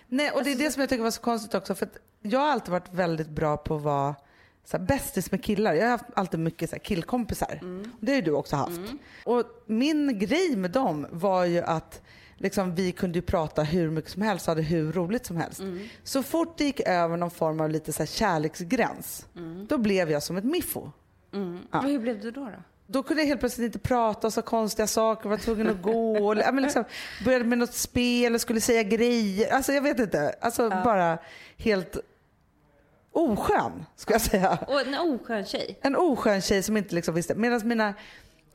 [0.08, 1.76] Nej, och det Alltså, är det som jag tycker var så konstigt också.
[1.76, 1.90] För
[2.22, 4.16] jag har alltid varit väldigt bra på att vara
[4.66, 5.74] så här, bästis med killar.
[5.74, 7.60] Jag har haft alltid mycket så här, killkompisar.
[7.62, 7.92] Mm.
[8.00, 8.82] Det har ju du också haft.
[9.26, 12.02] Och min grej med dem var ju att
[12.38, 15.60] liksom, vi kunde ju prata hur mycket som helst och hade hur roligt som helst.
[15.60, 15.88] Mm.
[16.04, 19.66] Så fort det gick över någon form av lite så här, kärleksgräns, Mm.
[19.70, 20.92] då blev jag som ett miffo.
[21.72, 21.80] Ja.
[21.80, 22.42] Och hur blev du då?
[22.46, 22.64] då?
[22.88, 26.28] Då kunde jag helt plötsligt inte prata och så konstiga saker, var tvungen att gå.
[26.28, 26.84] Och, ja, men liksom,
[27.26, 29.54] började med något spel och skulle säga grejer.
[29.54, 30.36] Alltså jag vet inte.
[30.42, 31.18] Alltså bara
[31.58, 31.98] helt
[33.12, 34.60] oskön, skulle jag säga.
[34.68, 35.80] Och en oskön tjej.
[35.82, 37.36] En oskön tjej som inte liksom visste.
[37.36, 37.94] Medan mina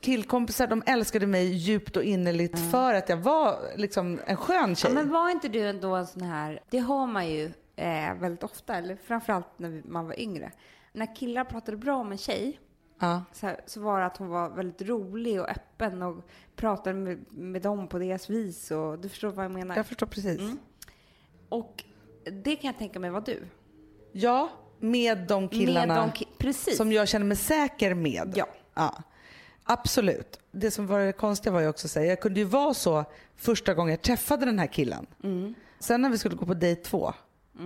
[0.01, 4.91] killkompisar, de älskade mig djupt och innerligt för att jag var liksom en skön tjej.
[4.91, 8.43] Ja, men var inte du ändå en sån här, det hör man ju eh, väldigt
[8.43, 10.51] ofta, eller framförallt när man var yngre.
[10.93, 12.59] När killar pratade bra om en tjej
[12.99, 13.23] ja.
[13.33, 16.23] så, här, så var det att hon var väldigt rolig och öppen och
[16.55, 18.71] pratade med, med dem på deras vis.
[18.71, 19.75] Och, du förstår vad jag menar?
[19.75, 20.41] Jag förstår precis.
[21.49, 21.83] Och
[22.31, 23.43] det kan jag tänka mig var du.
[24.11, 26.77] Ja, med de killarna Med de ki- precis.
[26.77, 28.33] som jag känner mig säker med.
[28.35, 28.47] Ja.
[28.73, 29.03] ja.
[29.63, 30.39] Absolut.
[30.51, 33.73] Det som var det konstiga var ju också att jag kunde ju vara så första
[33.73, 35.05] gången jag träffade den här killen.
[35.23, 35.53] Mm.
[35.79, 37.13] Sen när vi skulle gå på dejt två,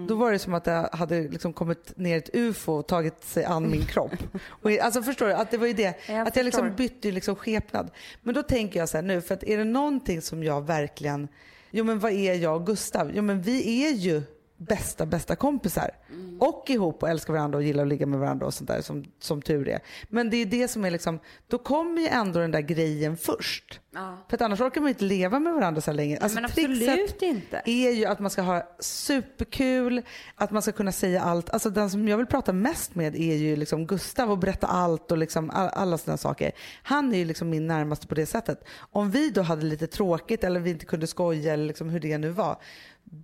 [0.08, 3.46] då var det som att jag hade liksom kommit ner ett ufo och tagit sig
[3.46, 4.12] an min kropp.
[4.62, 5.34] Och, alltså förstår du?
[5.34, 5.96] Att det var ju det.
[6.08, 7.92] Jag att jag liksom bytte liksom skepnad.
[8.22, 11.28] Men då tänker jag så här nu, för att är det någonting som jag verkligen,
[11.72, 13.12] jo men vad är jag och Gustav?
[13.14, 14.22] Jo men vi är ju
[14.68, 15.92] bästa, bästa kompisar.
[16.10, 16.42] Mm.
[16.42, 19.06] Och ihop och älskar varandra och gillar att ligga med varandra och sånt där som,
[19.20, 19.80] som tur är.
[20.10, 23.80] Men det är det som är liksom, då kommer ju ändå den där grejen först.
[23.94, 24.18] Ja.
[24.30, 26.18] För att annars orkar man ju inte leva med varandra så länge.
[26.18, 27.62] Alltså, men absolut inte.
[27.66, 30.02] är ju att man ska ha superkul,
[30.36, 31.50] att man ska kunna säga allt.
[31.50, 35.12] Alltså den som jag vill prata mest med är ju liksom Gustav och berätta allt
[35.12, 36.52] och liksom all, alla sådana saker.
[36.84, 38.64] Han är ju liksom min närmaste på det sättet.
[38.92, 42.18] Om vi då hade lite tråkigt eller vi inte kunde skoja eller liksom hur det
[42.18, 42.58] nu var,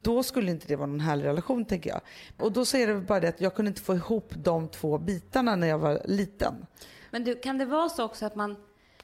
[0.02, 2.02] då skulle inte det vara någon härlig relation tänker jag.
[2.38, 4.98] Och då så är det bara det att jag kunde inte få ihop de två
[4.98, 6.54] bitarna när jag var liten.
[7.12, 8.56] Men du, kan det vara så också att man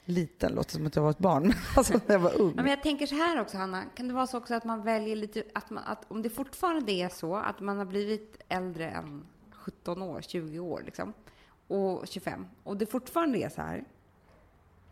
[0.08, 2.52] Liten låter som att jag var ett barn, alltså när jag var ung.
[2.54, 3.84] Men jag tänker så här också, Hanna.
[3.94, 6.92] Kan det vara så också att man väljer lite, att, man, att om det fortfarande
[6.92, 11.12] är så att man har blivit äldre än 17 år, 20 år liksom,
[11.68, 13.84] och 25, och det fortfarande är så här.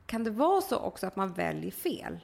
[0.07, 2.18] Kan det vara så också att man väljer fel?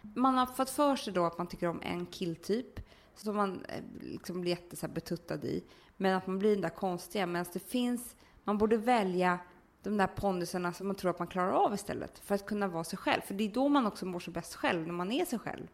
[0.00, 2.80] Man har fått för sig då att man tycker om en killtyp
[3.16, 5.64] som man eh, liksom blir jätte så här betuttad i,
[5.96, 9.38] men att man blir den där konstiga, medan det finns, man borde välja
[9.82, 12.84] de där pondusarna som man tror att man klarar av istället för att kunna vara
[12.84, 13.20] sig själv.
[13.20, 15.66] För det är då man också mår så bäst själv, när man är sig själv.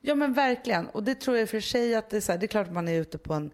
[0.00, 0.86] Ja men verkligen.
[0.86, 2.72] Och det tror jag för sig att det är, så här, det är klart att
[2.72, 3.50] man är ute på en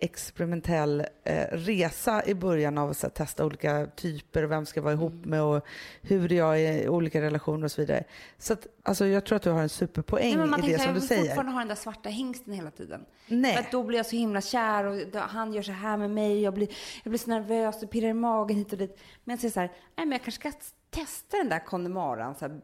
[0.00, 5.24] experimentell eh, resa i början av att testa olika typer och vem ska vara ihop
[5.24, 5.64] med och
[6.02, 8.04] hur jag är i olika relationer och så vidare.
[8.38, 10.84] Så att, alltså, jag tror att du har en superpoäng Nej, man i tänker det
[10.84, 11.22] som du säger.
[11.22, 13.04] fortfarande ha den där svarta hingsten hela tiden.
[13.26, 13.54] Nej.
[13.54, 16.10] För att då blir jag så himla kär och då, han gör så här med
[16.10, 16.42] mig.
[16.42, 16.68] Jag blir,
[17.02, 18.98] jag blir så nervös och pirrar i magen hit och dit.
[19.24, 20.52] Men jag säger så här, nej men jag kanske ska
[20.90, 22.60] testa den där Connemaran, så här,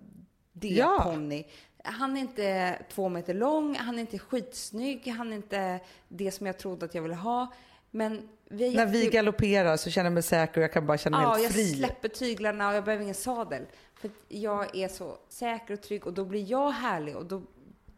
[0.60, 1.00] det Ja.
[1.04, 1.44] ponny.
[1.84, 6.46] Han är inte två meter lång, han är inte skitsnygg, han är inte det som
[6.46, 7.46] jag trodde att jag ville ha.
[7.90, 10.98] Men vi är När vi galopperar så känner jag mig säker och jag kan bara
[10.98, 11.74] känna mig Ja, helt jag fri.
[11.76, 13.62] släpper tyglarna och jag behöver ingen sadel.
[13.94, 17.42] För jag är så säker och trygg och då blir jag härlig och då,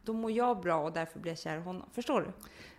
[0.03, 1.89] då mår jag bra och därför blir jag kär i honom.
[1.93, 2.27] Förstår du?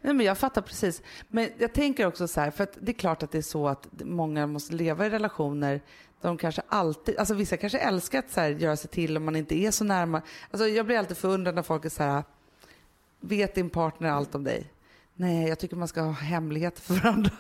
[0.02, 1.02] Nej, men jag fattar precis.
[1.28, 3.68] Men jag tänker också så här, för att det är klart att det är så
[3.68, 5.82] att många måste leva i relationer
[6.22, 9.36] de kanske alltid, alltså vissa kanske älskar att så här, göra sig till om man
[9.36, 10.22] inte är så närma.
[10.52, 12.24] Alltså jag blir alltid förundrad när folk är så här,
[13.20, 14.72] vet din partner allt om dig?
[15.16, 17.32] Nej, jag tycker man ska ha hemligheter för varandra.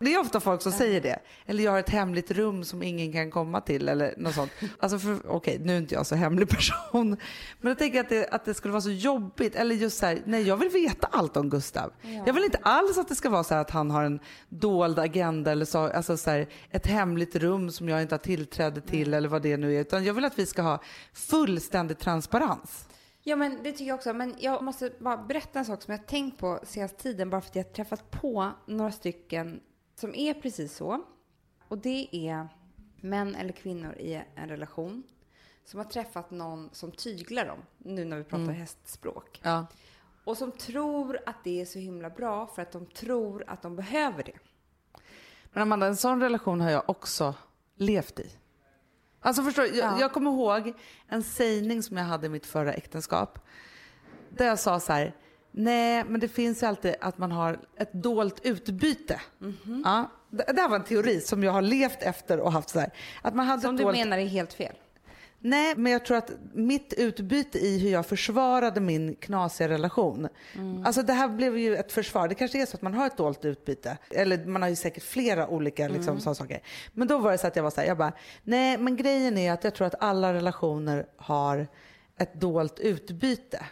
[0.00, 1.18] Det är ofta folk som säger det.
[1.46, 4.52] Eller jag har ett hemligt rum som ingen kan komma till eller något sånt.
[4.78, 7.16] Alltså för, okej, nu är inte jag så hemlig person.
[7.60, 9.54] Men jag tänker att det, att det skulle vara så jobbigt.
[9.54, 11.92] Eller just så här, nej jag vill veta allt om Gustav.
[12.26, 15.52] Jag vill inte alls att det ska vara så att han har en dold agenda
[15.52, 19.28] eller så, alltså så här, ett hemligt rum som jag inte har tillträde till eller
[19.28, 19.80] vad det nu är.
[19.80, 20.82] Utan jag vill att vi ska ha
[21.12, 22.88] fullständig transparens.
[23.22, 24.12] Ja, men det tycker jag också.
[24.12, 27.40] Men jag måste bara berätta en sak som jag har tänkt på senaste tiden, bara
[27.40, 29.60] för att jag har träffat på några stycken
[29.98, 31.04] som är precis så.
[31.68, 32.48] Och det är
[33.00, 35.02] män eller kvinnor i en relation
[35.64, 39.40] som har träffat någon som tyglar dem, nu när vi pratar hästspråk.
[39.44, 39.66] Ja.
[40.24, 43.76] Och som tror att det är så himla bra för att de tror att de
[43.76, 44.38] behöver det.
[45.52, 47.34] Men Amanda, en sån relation har jag också
[47.74, 48.30] levt i.
[49.20, 50.00] Alltså förstår jag, Ja.
[50.00, 50.72] jag kommer ihåg
[51.06, 53.38] en sägning som jag hade i mitt förra äktenskap.
[54.30, 55.14] Där jag sa så här,
[55.50, 59.20] nej men det finns ju alltid att man har ett dolt utbyte.
[59.38, 59.82] Mhm.
[59.84, 62.80] Ja, det, det här var en teori som jag har levt efter och haft så
[62.80, 62.90] här.
[63.22, 63.96] Att man hade Som du dolt...
[63.96, 64.74] menar är helt fel.
[65.40, 70.28] Nej, men jag tror att mitt utbyte i hur jag försvarade min knasiga relation.
[70.84, 72.28] Alltså det här blev ju ett försvar.
[72.28, 73.98] Det kanske är så att man har ett dolt utbyte.
[74.10, 76.60] Eller man har ju säkert flera olika liksom, sådana saker.
[76.92, 79.38] Men då var det så att jag var så här, jag bara, nej men grejen
[79.38, 81.66] är att jag tror att alla relationer har
[82.18, 83.64] ett dolt utbyte.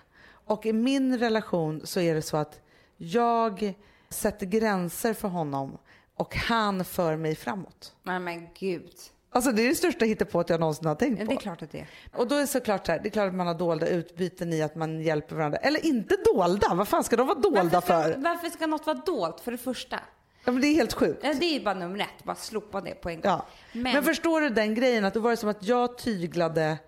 [0.46, 2.60] Och i min relation så är det så att
[2.96, 3.74] jag
[4.08, 5.78] sätter gränser för honom
[6.16, 7.94] och han för mig framåt.
[8.02, 8.90] Men, men gud.
[9.30, 11.30] Alltså det är det största hittepået jag någonsin har tänkt Ja, på.
[11.32, 11.88] det är klart att det är.
[12.14, 14.52] Och då är det såklart så här, det är klart att man har dolda utbyten
[14.52, 15.58] i att man hjälper varandra.
[15.58, 18.16] Eller inte dolda, vad fan ska de vara dolda Varför ska, för?
[18.22, 20.00] varför ska något vara dolt för det första?
[20.44, 21.20] Ja, men det är helt sjukt.
[21.24, 23.30] Ja, Det är bara nummer ett, bara slopa det på en gång.
[23.32, 23.46] Ja.
[23.72, 26.78] Men, Men, förstår du den grejen att då var det som att jag tyglade,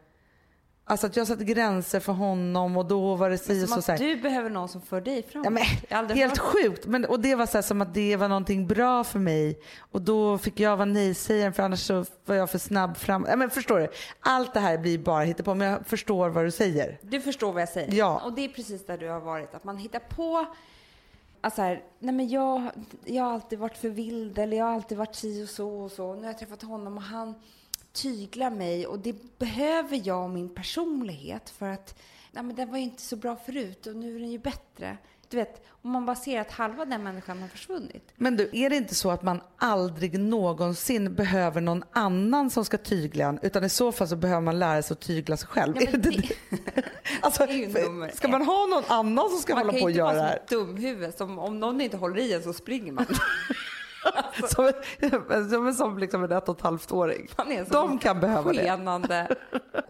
[0.89, 3.79] alltså att jag satte gränser för honom och då var det si och som så.
[3.79, 3.99] att så här.
[3.99, 5.45] du behöver någon som för dig framåt.
[5.89, 6.87] Ja, men, helt sjukt.
[6.87, 9.61] Men, och det var så här, som att det var någonting bra för mig.
[9.93, 13.27] Och då fick jag vara nej-sägaren för annars så var jag för snabb fram.
[13.29, 13.89] Ja, men förstår du?
[14.21, 16.99] Allt det här blir bara hittepå men jag förstår vad du säger.
[17.03, 17.95] Du förstår vad jag säger.
[17.95, 18.23] Ja.
[18.25, 19.55] Och det är precis där du har varit.
[19.55, 20.47] Att man hittar på
[21.41, 22.71] Alltså här, nej men jag,
[23.05, 25.91] jag har alltid varit för vild eller jag har alltid varit si och så och
[25.91, 26.15] så.
[26.15, 27.35] Nu har jag träffat honom och han
[27.93, 31.99] tyglar mig och det behöver jag och min personlighet för att
[32.33, 34.99] nej men den var ju inte så bra förut och nu är den ju bättre.
[35.31, 38.13] Du vet, om man bara ser att halva den människan har försvunnit.
[38.17, 42.79] Men du, är det inte så att man aldrig någonsin behöver någon annan som ska
[42.79, 43.39] tygla en?
[43.43, 45.77] Utan i så fall så behöver man lära sig att tygla sig själv.
[45.81, 46.29] Ja, det det-
[47.21, 49.85] alltså, ju för- ska man ha någon annan som ska Man hålla kan på ju
[49.85, 50.37] och inte göra vara det här?
[50.37, 51.15] ett dumhuvud.
[51.15, 53.07] Som om någon inte håller i en så springer man.
[54.49, 54.73] Som,
[55.51, 57.29] som, som liksom en ett och ett halvt åring.
[57.71, 58.59] De kan behöva det.
[58.59, 59.37] skenande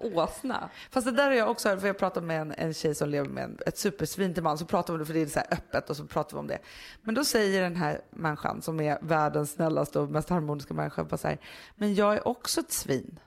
[0.01, 0.71] åsna.
[0.91, 3.09] Fast det där har jag också hört, för jag pratade med en, en tjej som
[3.09, 5.27] lever med en, ett supersvin till man, så pratar vi om det, för det är
[5.27, 6.59] så öppet och så pratar vi om det.
[7.03, 11.17] Men då säger den här människan som är världens snällaste och mest harmoniska människa bara
[11.17, 11.39] så här,
[11.75, 13.19] men jag är också ett svin.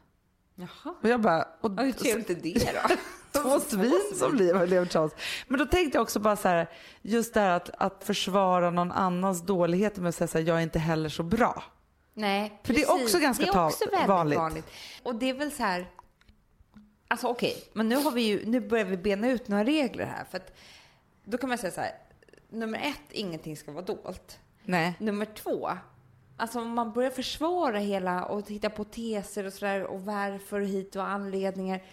[0.55, 0.95] Jaha.
[1.01, 2.95] Och jag bara, och, Ja, hur trevligt är det då?
[3.41, 5.13] två svin som lever lever tillsammans.
[5.47, 6.69] Men då tänkte jag också bara så här,
[7.01, 10.57] just det här att, att försvara någon annans dåligheter med att säga så här, jag
[10.57, 11.63] är inte heller så bra.
[12.13, 13.03] Nej, För det är precis.
[13.05, 14.39] också ganska det är också väldigt vanligt.
[14.39, 14.65] vanligt.
[15.03, 15.89] Och det är väl så här,
[17.07, 20.25] alltså okej, men nu har vi ju, nu börjar vi bena ut några regler här.
[20.31, 20.57] För att
[21.23, 21.91] då kan man säga så här,
[22.49, 24.39] nummer ett, ingenting ska vara dolt.
[24.63, 24.93] Nej.
[24.99, 25.69] Nummer två,
[26.41, 30.67] alltså om man börjar försvara hela och hitta på teser och sådär och varför och
[30.67, 31.84] hit och anledningar.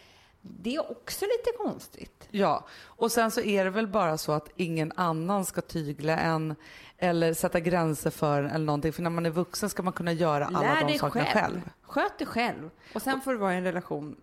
[0.41, 2.29] Det är också lite konstigt.
[2.31, 6.55] Ja, och sen så är det väl bara så att ingen annan ska tygla en
[6.99, 8.93] eller sätta gränser för en eller någonting.
[8.93, 11.35] För när man är vuxen ska man kunna göra alla Lär de sakerna själv.
[11.35, 11.71] själv.
[11.83, 12.71] Sköt dig själv.
[12.95, 14.17] Och sen får du vara i en relation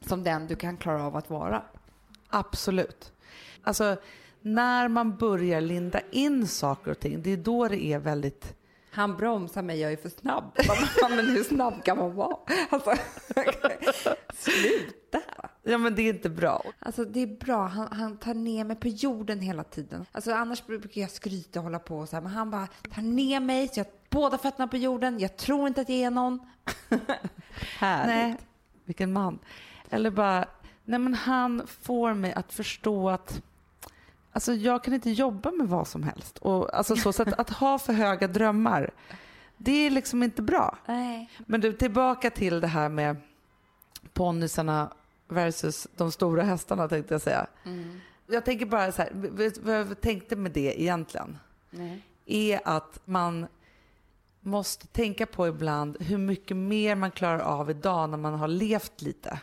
[0.00, 1.62] som den du kan klara av att vara.
[2.28, 3.12] Absolut.
[3.62, 3.96] Alltså,
[4.40, 8.54] när man börjar linda in saker och ting, det är då det är väldigt...
[8.94, 10.58] Han bromsar mig, jag är för snabb.
[11.10, 12.36] Men hur snabb kan man vara?
[12.70, 12.90] Alltså,
[14.34, 15.20] sluta!
[15.62, 16.62] Ja, men det är inte bra.
[16.78, 20.06] Alltså det är bra, han, han tar ner mig på jorden hela tiden.
[20.12, 23.02] Alltså annars brukar jag skryta och hålla på och så här, men han bara tar
[23.02, 25.18] ner mig så jag har båda fötterna på jorden.
[25.18, 26.40] Jag tror inte att jag är någon.
[27.78, 28.06] Härligt.
[28.14, 28.36] Nej,
[28.84, 29.38] vilken man.
[29.90, 30.46] Eller bara,
[30.84, 33.42] nej men han får mig att förstå att
[34.34, 36.38] alltså jag kan inte jobba med vad som helst.
[36.38, 38.90] Och, alltså så, så att, att ha för höga drömmar,
[39.56, 40.78] det är liksom inte bra.
[40.86, 41.30] Nej.
[41.46, 43.16] Men du, tillbaka till det här med
[44.12, 44.92] ponnysarna
[45.28, 47.46] versus de stora hästarna tänkte jag säga.
[48.26, 49.10] Jag tänker bara så här,
[49.62, 51.38] vad jag tänkte med det egentligen?
[51.70, 52.02] Nej.
[52.26, 53.46] är att man
[54.40, 59.02] måste tänka på ibland hur mycket mer man klarar av idag när man har levt
[59.02, 59.40] lite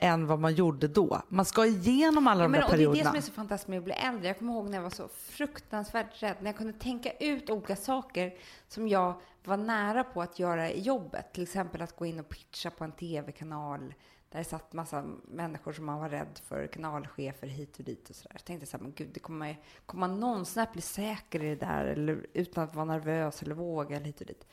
[0.00, 1.22] än vad man gjorde då.
[1.28, 3.10] Man ska igenom alla Ja, de men, där och det är det perioderna.
[3.10, 4.26] som är så fantastiskt med att bli äldre.
[4.28, 6.36] Jag kommer ihåg när jag var så fruktansvärt rädd.
[6.40, 8.34] När jag kunde tänka ut olika saker
[8.68, 11.32] som jag var nära på att göra i jobbet.
[11.32, 13.94] Till exempel att gå in och pitcha på en tv-kanal
[14.30, 18.16] där det satt massa människor som man var rädd för, kanalchefer hit och dit och
[18.16, 18.30] sådär.
[18.34, 21.48] Jag tänkte så här, men gud, det kommer, kommer man någonsin att bli säker i
[21.48, 24.46] det där eller utan att vara nervös eller våga eller hit och dit.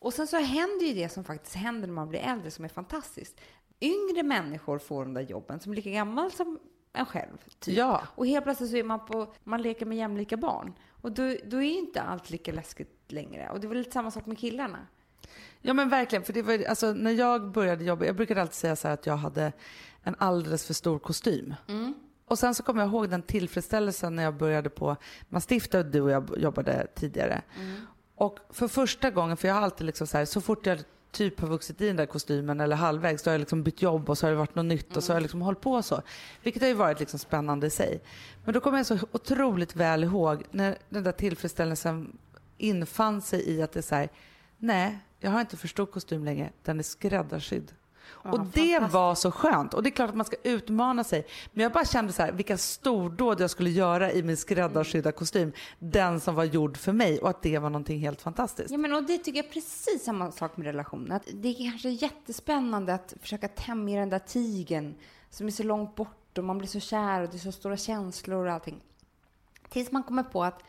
[0.00, 2.68] Och sen så händer ju det som faktiskt händer när man blir äldre som är
[2.68, 3.40] fantastiskt.
[3.80, 6.58] Yngre människor får de där jobben som är lika gammal som
[6.92, 7.36] en själv.
[7.58, 7.76] Typ.
[7.76, 8.02] Ja.
[8.14, 10.72] Och helt plötsligt så är man på, man leker med jämlika barn.
[11.00, 13.50] Och då, då är inte allt lika läskigt längre.
[13.50, 14.86] Och det var lite samma sak med killarna.
[15.60, 18.76] Ja men verkligen, för det var, alltså, när jag började jobba, jag brukade alltid säga
[18.76, 19.52] så att jag hade
[20.02, 21.54] en alldeles för stor kostym.
[22.24, 24.96] Och sen så kommer jag ihåg den tillfredsställelsen när jag började på
[25.28, 27.42] Mastiff där du och jag jobbade tidigare.
[28.14, 30.78] Och för första gången, för jag har alltid liksom så här, så fort jag
[31.10, 34.10] typ har vuxit i den där kostymen eller halvvägs, då har jag liksom bytt jobb
[34.10, 36.02] och så har det varit något nytt och så har jag liksom hållit på så.
[36.42, 38.00] Vilket har ju varit liksom spännande i sig.
[38.44, 42.18] Men då kommer jag så otroligt väl ihåg när den där tillfredsställelsen
[42.58, 44.08] infann sig i att det är så här,
[44.58, 47.72] nej, jag har inte för stor kostym längre, den är skräddarsydd.
[48.10, 49.74] Och det var så skönt.
[49.74, 51.26] Och det är klart att man ska utmana sig.
[51.52, 55.52] Men jag bara kände så här, vilka stordåd jag skulle göra i min skräddarsydda kostym.
[55.78, 58.70] Den som var gjord för mig och att det var någonting helt fantastiskt.
[58.70, 61.12] Ja, men och det tycker jag är precis samma sak med relationen.
[61.12, 64.94] Att det är kanske jättespännande att försöka tämja den där tigen
[65.30, 67.76] som är så långt bort och man blir så kär och det är så stora
[67.76, 68.80] känslor och allting.
[69.68, 70.62] Tills man kommer på att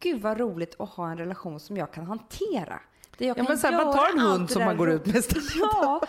[0.00, 2.80] gud vad roligt att ha en relation som jag kan hantera.
[3.18, 5.16] Där jag Ja, men så här, man tar en hund som man går ut med
[5.16, 5.44] istället.
[5.56, 6.00] Ja,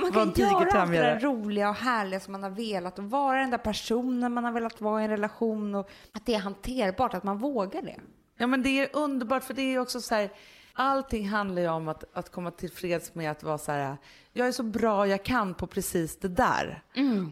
[0.00, 3.40] man kan göra allt det där roliga och härliga som man har velat och vara
[3.40, 7.14] den där personen man har velat vara i en relation och att det är hanterbart,
[7.14, 7.96] att man vågar det.
[8.36, 10.30] Ja men det är underbart för det är också så här,
[10.74, 13.96] allting handlar ju om att, att komma till freds med att vara så här,
[14.32, 16.82] jag är så bra jag kan på precis det där.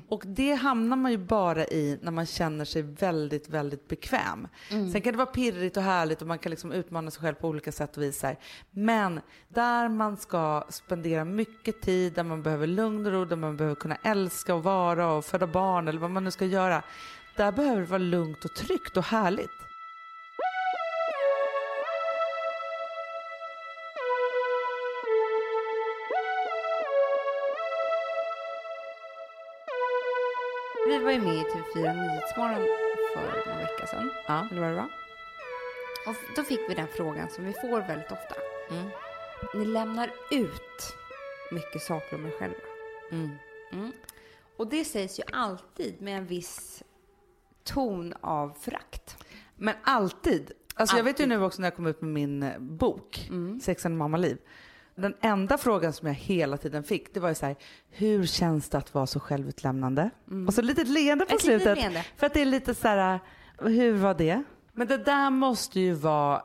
[0.09, 4.49] Och det hamnar man ju bara i när man känner sig väldigt, väldigt bekväm.
[4.93, 7.49] Sen kan det vara pirrigt och härligt och man kan liksom utmana sig själv på
[7.49, 8.23] olika sätt och vis.
[8.23, 8.37] här.
[8.71, 13.57] Men där man ska spendera mycket tid, där man behöver lugn och ro, där man
[13.57, 16.83] behöver kunna älska och vara och föda barn eller vad man nu ska göra.
[17.37, 19.51] Där behöver det vara lugnt och tryggt och härligt.
[30.87, 32.67] Vi var ju med i TV4 Nyhetsmorgon
[33.15, 34.11] för några vecka sedan.
[34.27, 34.49] Ja.
[34.51, 34.91] Eller vad det var.
[36.07, 38.35] Och då fick vi den frågan som vi får väldigt ofta.
[38.71, 38.89] Mm.
[39.55, 40.95] Ni lämnar ut
[41.53, 42.57] mycket saker om er själva.
[43.11, 43.93] Mm.
[44.57, 46.83] Och det sägs ju alltid med en viss
[47.65, 49.25] ton av förakt.
[49.57, 50.53] Men alltid.
[50.75, 51.39] Alltså jag vet ju Alltid.
[51.39, 53.31] nu också när jag kom ut med min bok,
[53.63, 54.39] Sex and Mamma-liv.
[54.95, 57.57] Den enda frågan som jag hela tiden fick, det var ju så här,
[57.91, 60.11] hur känns det att vara så självutlämnande?
[60.47, 61.79] Och så ett litet leende på Ett slutet.
[61.79, 62.05] leende.
[62.17, 63.21] För att det är lite så här,
[63.59, 64.43] hur var det?
[64.73, 66.43] Men det där måste ju vara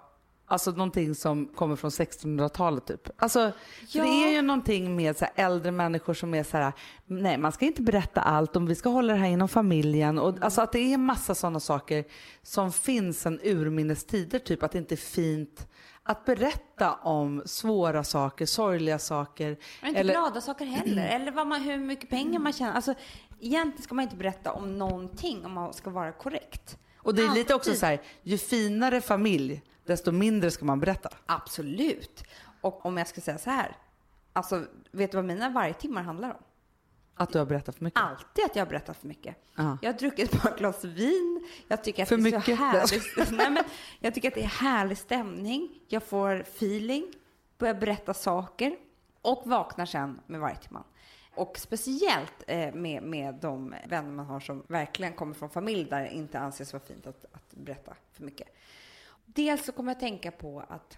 [0.49, 3.09] Alltså någonting som kommer från 1600-talet typ.
[3.17, 3.51] Alltså,
[3.89, 4.03] Ja.
[4.03, 6.73] det är ju någonting med så här, äldre människor som är så här,
[7.05, 10.19] nej man ska inte berätta allt om vi ska hålla det här inom familjen.
[10.19, 12.03] Och, alltså att det är massa sådana saker
[12.43, 15.67] som finns sedan urminnes tider, typ att det inte är fint
[16.07, 19.57] att berätta om svåra saker, sorgliga saker.
[19.81, 21.07] Och inte glada saker heller.
[21.07, 22.73] Eller vad man, hur mycket pengar man tjänar.
[22.73, 22.93] Alltså,
[23.39, 26.77] egentligen ska man inte berätta om någonting om man ska vara korrekt.
[26.97, 27.79] Och det är lite också Alltid.
[27.79, 31.09] så här, ju finare familj, desto mindre ska man berätta.
[31.25, 32.23] Absolut.
[32.61, 33.77] Och om jag ska säga så här.
[34.33, 36.43] Alltså, vet du vad mina vargtimmar handlar om?
[37.17, 38.01] Att du har berättat för mycket.
[38.01, 39.35] Alltid att jag har berättat för mycket.
[39.55, 39.77] Ja.
[39.81, 41.47] Jag har druckit ett par glas vin.
[41.67, 42.59] Jag tycker att För det är så mycket?
[42.59, 43.31] härligt.
[43.31, 43.63] Nej, men
[43.99, 45.79] jag tycker att det är härlig stämning.
[45.87, 47.13] Jag får feeling,
[47.57, 48.75] börjar berätta saker
[49.21, 50.83] och vaknar sen med vargtimman.
[51.35, 56.01] Och speciellt eh, med, med de vänner man har som verkligen kommer från familj där
[56.01, 58.47] det inte anses vara fint att, att berätta för mycket.
[59.25, 60.97] Dels så kommer jag tänka på att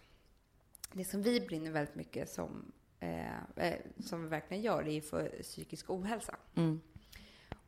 [0.94, 3.76] det som vi brinner väldigt mycket som, eh, eh,
[4.06, 6.36] som vi verkligen gör, det är för psykisk ohälsa.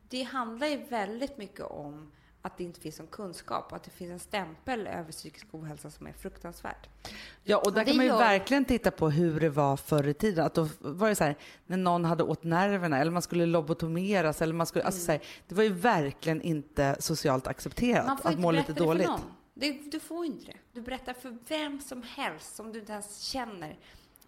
[0.08, 2.12] Det handlar ju väldigt mycket om
[2.44, 5.90] att det inte finns någon kunskap och att det finns en stämpel över psykisk ohälsa
[5.90, 6.88] som är fruktansvärd.
[7.44, 10.08] Ja, och där Det kan man ju gör- verkligen titta på hur det var förr
[10.08, 10.44] i tiden.
[10.46, 14.42] Att då var det så här, när någon hade åt nerverna eller man skulle lobotomeras
[14.42, 18.28] eller man skulle, alltså så här, det var ju verkligen inte socialt accepterat Man får
[18.28, 19.02] att inte må lite det dåligt.
[19.06, 19.20] för någon.
[19.54, 20.56] Det, du får inte det.
[20.72, 23.78] Du berättar för vem som helst som du inte ens känner.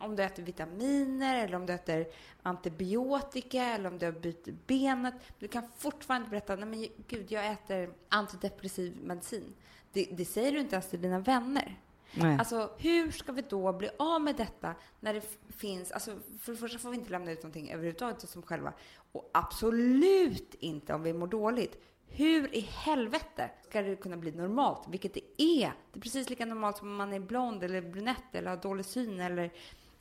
[0.04, 2.06] Om du äter vitaminer eller om du äter
[2.42, 5.14] antibiotika eller om du har bytt benet.
[5.38, 9.54] Du kan fortfarande berätta, nej men gud, jag äter antidepressiv medicin.
[9.92, 11.80] Det, det säger du inte ens till dina vänner.
[12.14, 12.38] Nej.
[12.38, 15.92] Alltså, hur ska vi då bli av med detta när det finns...
[15.92, 18.72] Alltså, för det första får vi inte lämna ut någonting överhuvudtaget som själva.
[19.12, 21.82] Och absolut inte om vi mår dåligt.
[22.06, 24.88] Hur i helvete ska det kunna bli normalt?
[24.88, 25.72] Vilket det är.
[25.92, 28.86] Det är precis lika normalt som om man är blond eller brunett eller har dålig
[28.86, 29.52] syn eller...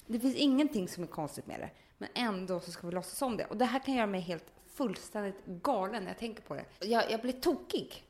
[0.08, 1.70] Det finns ingenting som är konstigt med det.
[1.98, 3.46] Men ändå så ska vi låtsas om det.
[3.46, 6.66] Och det här kan göra mig helt fullständigt galen när jag tänker på det.
[6.80, 8.04] Jag, jag blir tokig.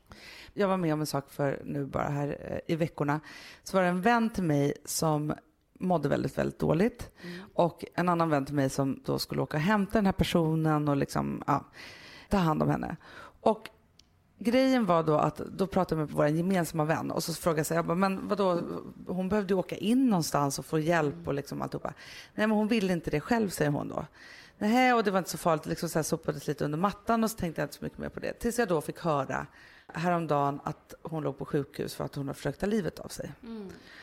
[0.52, 3.20] Jag var med om en sak för nu bara här eh, i veckorna.
[3.62, 5.34] Så var det en vän till mig som
[5.78, 7.10] mådde väldigt, väldigt dåligt.
[7.54, 10.88] Och en annan vän till mig som då skulle åka och hämta den här personen
[10.88, 11.64] och liksom, ja,
[12.28, 12.96] ta hand om henne.
[13.40, 13.68] Och
[14.38, 17.78] grejen var då att då pratade jag med vår gemensamma vän och så frågade jag,
[17.78, 18.62] jag bara, men vadå,
[19.06, 21.92] hon behövde ju åka in någonstans och få hjälp och liksom alltihopa.
[22.34, 24.06] Nej men hon ville inte det själv säger hon då.
[24.58, 27.30] Nej, och det var inte så farligt, liksom så här sopades lite under mattan och
[27.30, 28.32] så tänkte jag inte så mycket mer på det.
[28.32, 29.46] Tills jag då fick höra
[29.86, 33.32] häromdagen att hon låg på sjukhus för att hon har försökt ta livet av sig.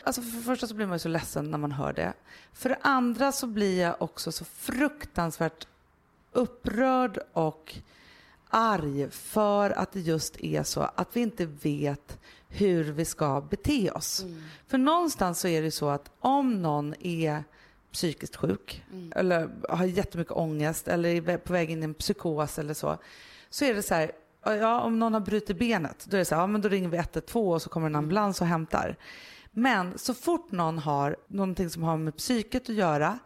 [0.03, 2.13] Alltså för det första så blir man ju så ledsen när man hör det.
[2.53, 5.67] För det andra så blir jag också så fruktansvärt
[6.31, 7.75] upprörd och
[8.51, 13.91] arg för att det just är så att vi inte vet hur vi ska bete
[13.91, 14.25] oss.
[14.67, 17.43] För någonstans så är det så att om någon är
[17.91, 18.83] psykiskt sjuk
[19.15, 22.97] eller har jättemycket ångest eller är på väg in i en psykos eller så,
[23.49, 24.11] så är det så här,
[24.43, 26.89] ja, om någon har brutit benet, då är det så här, ja, men då ringer
[26.89, 28.95] vi 112 och så kommer en ambulans och hämtar.
[29.51, 33.19] Men så fort någon har någonting som har med psyket att göra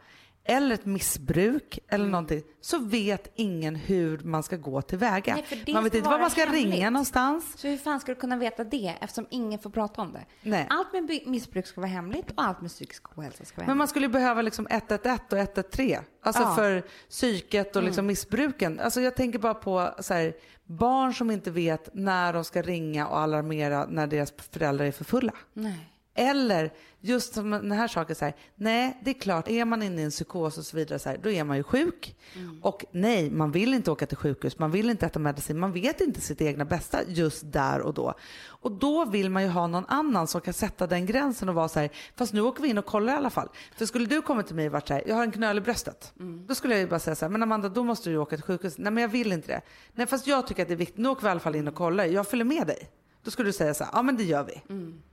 [0.47, 5.35] eller ett missbruk eller någonting så vet ingen hur man ska gå tillväga.
[5.35, 6.65] Nej, man vet inte var man ska hemligt.
[6.73, 7.53] ringa någonstans.
[7.57, 10.25] Så hur fan ska du kunna veta det eftersom ingen får prata om det?
[10.41, 10.67] Nej.
[10.69, 13.77] Allt med missbruk ska vara hemligt och allt med psykisk ohälsa ska vara Men hemligt.
[13.77, 16.03] man skulle behöva liksom 111 och 113.
[16.23, 16.55] Alltså Ja.
[16.55, 18.79] för psyket och liksom missbruken.
[18.79, 20.33] Alltså jag tänker bara på så här,
[20.63, 25.03] barn som inte vet när de ska ringa och alarmera när deras föräldrar är för
[25.05, 25.31] fulla.
[25.53, 25.91] Nej.
[26.17, 26.73] Eller
[27.05, 30.05] just som den här saken så här, nej det är klart, är man inne i
[30.05, 32.15] en psykos och så vidare så här, då är man ju sjuk.
[32.61, 36.01] Och nej, man vill inte åka till sjukhus, man vill inte äta medicin, man vet
[36.01, 38.13] inte sitt egna bästa just där och då.
[38.47, 41.67] Och då vill man ju ha någon annan som kan sätta den gränsen och vara
[41.67, 43.49] så här, fast nu åker vi in och kollar i alla fall.
[43.75, 45.61] För skulle du komma till mig och varit så här, jag har en knöl i
[45.61, 46.13] bröstet.
[46.47, 48.45] Då skulle jag ju bara säga så här, men Amanda då måste du åka till
[48.45, 48.77] sjukhus.
[48.77, 49.61] Nej men jag vill inte det.
[49.93, 51.67] Nej fast jag tycker att det är viktigt, nu åker vi i alla fall in
[51.67, 52.89] och kollar, jag följer med dig.
[53.25, 54.61] Då skulle du säga så här, ja men det gör vi.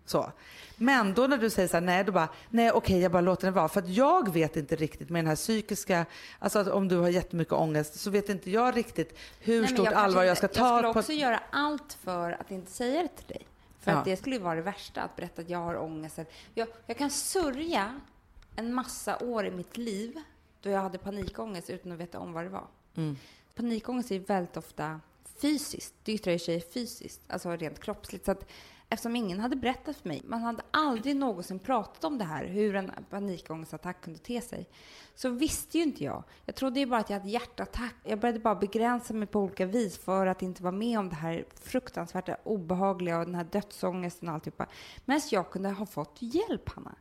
[0.04, 0.32] Så.
[0.76, 3.46] Men då när du säger så här, nej, då bara, nej okej jag bara låter
[3.46, 3.68] den vara.
[3.68, 6.06] För att jag vet inte riktigt med den här psykiska,
[6.38, 9.84] alltså att om du har jättemycket ångest så vet inte jag riktigt hur Nej, stort
[9.86, 10.98] jag allvar jag ska ta Jag skulle på.
[10.98, 13.46] också göra allt för att inte säga det till dig.
[13.80, 13.96] För Ja.
[13.98, 16.18] att det skulle vara det värsta, att berätta att jag har ångest.
[16.54, 18.00] Jag, jag kan sörja
[18.56, 20.20] en massa år i mitt liv
[20.62, 22.64] då jag hade panikångest utan att veta om vad det var.
[22.96, 23.16] Mm.
[23.54, 25.00] Panikångest är väldigt ofta
[25.42, 25.94] fysiskt.
[26.02, 28.24] Det yttrar sig fysiskt, alltså rent kroppsligt.
[28.24, 28.50] Så att
[28.88, 32.74] eftersom ingen hade berättat för mig, man hade aldrig någonsin pratat om det här, hur
[32.74, 34.66] en panikångestattack kunde te sig,
[35.14, 36.24] så visste ju inte jag.
[36.46, 37.94] Jag trodde ju bara att jag hade hjärtattack.
[38.04, 41.16] Jag började bara begränsa mig på olika vis för att inte vara med om det
[41.16, 44.66] här fruktansvärda obehagliga och den här dödsångesten och alltihopa.
[45.04, 46.94] Medan jag kunde ha fått hjälp, Hanna.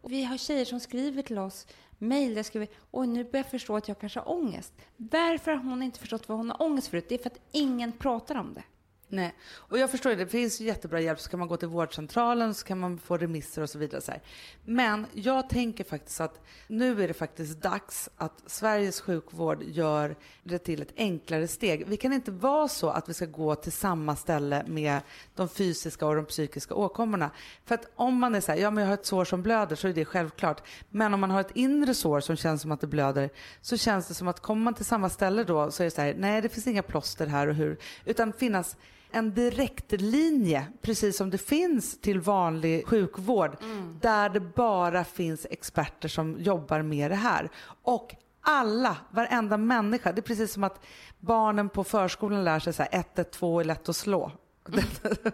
[0.00, 1.66] Och vi har tjejer som skriver till oss
[1.98, 4.72] mejl där jag skriver och nu börjar jag förstå att jag kanske har ångest.
[4.96, 7.06] Varför har hon inte förstått vad hon har ångest förut?
[7.08, 8.62] Det är för att ingen pratar om det.
[9.08, 10.16] Nej, och jag förstår det.
[10.16, 11.20] Det finns jättebra hjälp.
[11.20, 14.00] Så kan man gå till vårdcentralen så kan man få remisser och så vidare.
[14.00, 14.22] Så här.
[14.64, 20.58] Men jag tänker faktiskt att nu är det faktiskt dags att Sveriges sjukvård gör det
[20.58, 21.86] till ett enklare steg.
[21.86, 25.00] Vi kan inte vara så att vi ska gå till samma ställe med
[25.34, 27.30] de fysiska och de psykiska åkommorna.
[27.64, 29.76] För att om man är så här, ja men jag har ett sår som blöder
[29.76, 30.62] så är det självklart.
[30.90, 33.30] Men om man har ett inre sår som känns som att det blöder
[33.60, 36.00] så känns det som att kommer man till samma ställe då så är det så
[36.00, 37.78] här, nej det finns inga plåster här och hur.
[38.04, 38.76] Utan finnas
[39.16, 43.56] en direktlinje, precis som det finns till vanlig sjukvård,
[44.00, 47.50] där det bara finns experter som jobbar med det här.
[47.82, 50.84] Och alla, varenda människa, det är precis som att
[51.18, 54.32] barnen på förskolan lär sig så här, 112 är lätt att slå.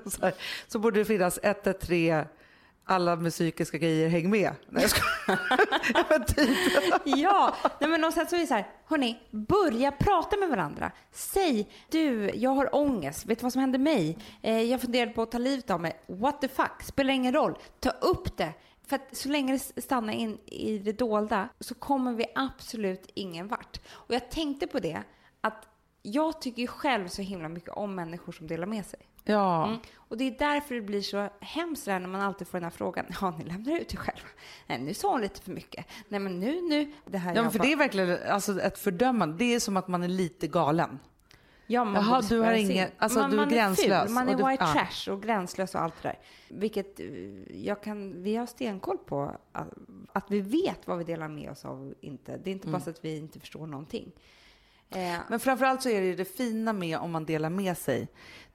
[0.06, 0.34] så, här,
[0.68, 2.26] så borde det finnas 113
[2.84, 4.54] alla med psykiska grejer, häng med.
[4.68, 6.08] Nej, jag skojar.
[6.08, 6.58] Men typ.
[7.04, 10.92] Ja, nej men och sen så är det så här, hörni, börja prata med varandra.
[11.10, 14.18] Säg, du, jag har ångest, vet du vad som hände mig?
[14.42, 16.00] Eh, jag funderade på att ta livet av mig.
[16.06, 17.58] What the fuck, spelar ingen roll.
[17.80, 18.52] Ta upp det.
[18.86, 23.48] För att så länge det stannar in i det dolda så kommer vi absolut ingen
[23.48, 23.80] vart.
[23.90, 25.02] Och jag tänkte på det,
[25.40, 25.68] att
[26.02, 29.00] jag tycker ju själv så himla mycket om människor som delar med sig.
[29.24, 29.66] Ja.
[29.66, 29.78] Mm.
[29.96, 33.04] Och det är därför det blir så hemskt när man alltid får den här frågan.
[33.20, 34.28] Ja, ni lämnar ut er själva.
[34.66, 35.86] Nej, nu sa hon lite för mycket.
[36.08, 36.92] Nej, men nu, nu.
[37.06, 39.36] Det här Ja, för bara- det är verkligen alltså, ett fördömande.
[39.36, 40.98] Det är som att man är lite galen.
[41.66, 42.92] Ja, man Jaha, du har ingen- in.
[42.98, 44.72] alltså, man, du är man gränslös ful, man och är du- white ja.
[44.72, 46.18] trash och gränslös och allt det där.
[46.48, 47.06] Vilket eh,
[47.66, 49.68] jag kan, vi har stenkoll på att,
[50.12, 52.36] att vi vet vad vi delar med oss av och inte.
[52.44, 52.80] Det är inte bara Mm.
[52.80, 54.12] så att vi inte förstår någonting.
[54.90, 58.08] Eh, Men framförallt så är det ju det fina med om man delar med sig.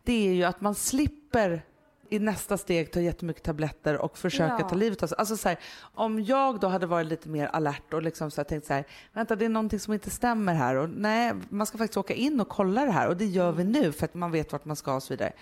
[0.08, 1.62] Det är ju att man slipper
[2.10, 4.70] i nästa steg ta jättemycket tabletter och försöka Ja.
[4.70, 5.16] ta livet av sig.
[5.18, 8.46] Alltså så här, om jag då hade varit lite mer alert och liksom så här,
[8.46, 11.78] tänkt så här, vänta det är någonting som inte stämmer här och nej, man ska
[11.78, 14.32] faktiskt åka in och kolla det här och det gör vi nu för att man
[14.32, 15.34] vet vart man ska och så vidare.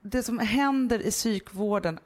[0.00, 1.98] Det som händer i psykvården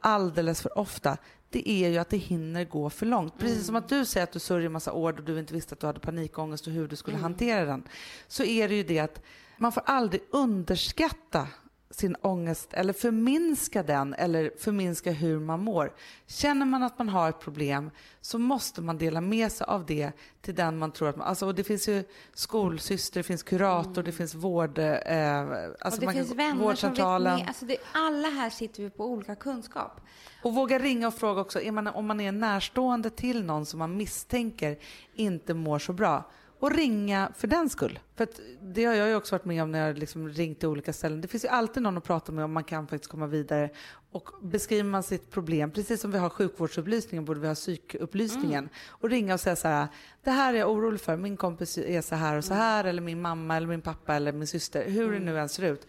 [0.00, 1.16] alldeles för ofta,
[1.50, 3.38] det är ju att det hinner gå för långt.
[3.38, 5.80] Precis som att du säger att du sörjer massa år och du inte visste att
[5.80, 7.82] du hade panikångest och hur du skulle hantera den.
[8.28, 9.22] Så är det ju det att
[9.58, 11.48] man får aldrig underskatta
[11.90, 15.92] sin ångest eller förminska den eller förminska hur man mår.
[16.26, 17.90] Känner man att man har ett problem
[18.20, 21.26] så måste man dela med sig av det till den man tror att man...
[21.26, 22.04] Alltså, och det finns ju
[22.34, 24.78] skolsyster, det finns kurator, det finns vård...
[24.78, 25.40] Eh,
[25.80, 27.40] alltså och det finns vänner som vet vårdcentralen.
[27.48, 30.00] Alltså det, alla här sitter vi på olika kunskap.
[30.42, 33.96] Och våga ringa och fråga också, man, om man är närstående till någon som man
[33.96, 34.78] misstänker
[35.14, 36.30] inte mår så bra.
[36.60, 37.98] Och ringa för den skull.
[38.16, 38.28] För
[38.62, 41.20] det har jag ju också varit med om när jag liksom ringt till olika ställen.
[41.20, 43.70] Det finns ju alltid någon att prata med om man kan faktiskt komma vidare.
[44.10, 48.68] Och beskriver man sitt problem, precis som vi har sjukvårdsupplysningen borde vi ha psykupplysningen.
[48.88, 49.88] Och ringa och säga så här,
[50.24, 53.02] det här är jag orolig för, min kompis är så här och så här, eller
[53.02, 55.86] min mamma eller min pappa eller min syster, hur det nu än ser ut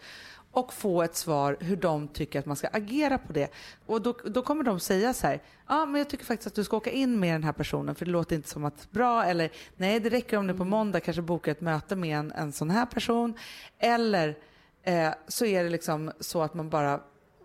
[0.52, 3.52] och få ett svar hur de tycker att man ska agera på det.
[3.86, 6.64] Och då, då kommer de säga så här, ja men jag tycker faktiskt att du
[6.64, 9.50] ska åka in med den här personen för det låter inte som att bra eller
[9.76, 12.70] nej det räcker om du på måndag kanske bokar ett möte med en, en sån
[12.70, 13.38] här person.
[13.78, 14.38] Eller
[14.82, 17.00] eh, så är det liksom så att man bara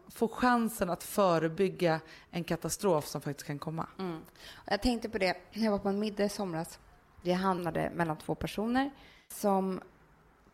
[0.10, 2.00] får chansen att förebygga
[2.32, 3.88] en katastrof som faktiskt kan komma.
[4.00, 4.22] Mm.
[4.66, 6.80] Jag tänkte på det jag var på en middag i somras.
[7.22, 8.92] Vi hamnade mellan två personer
[9.28, 9.82] som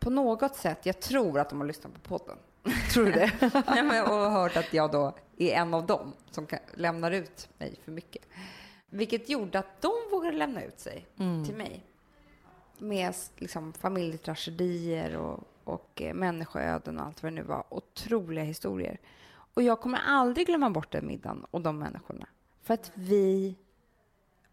[0.02, 2.36] på något sätt, jag tror att de har lyssnat på podden.
[2.92, 3.32] Tror du det?
[3.66, 7.48] Nej, men, och hört att jag då är en av dem som kan, lämnar ut
[7.58, 8.22] mig för mycket.
[8.90, 11.06] Vilket gjorde att de vågade lämna ut sig
[11.46, 11.84] till mig.
[12.78, 17.64] Med liksom, familjetragedier och, och eh, människoöden och allt vad det nu var.
[17.68, 18.98] Otroliga historier.
[19.54, 22.26] Och jag kommer aldrig glömma bort den middagen och de människorna.
[22.62, 23.56] För att vi,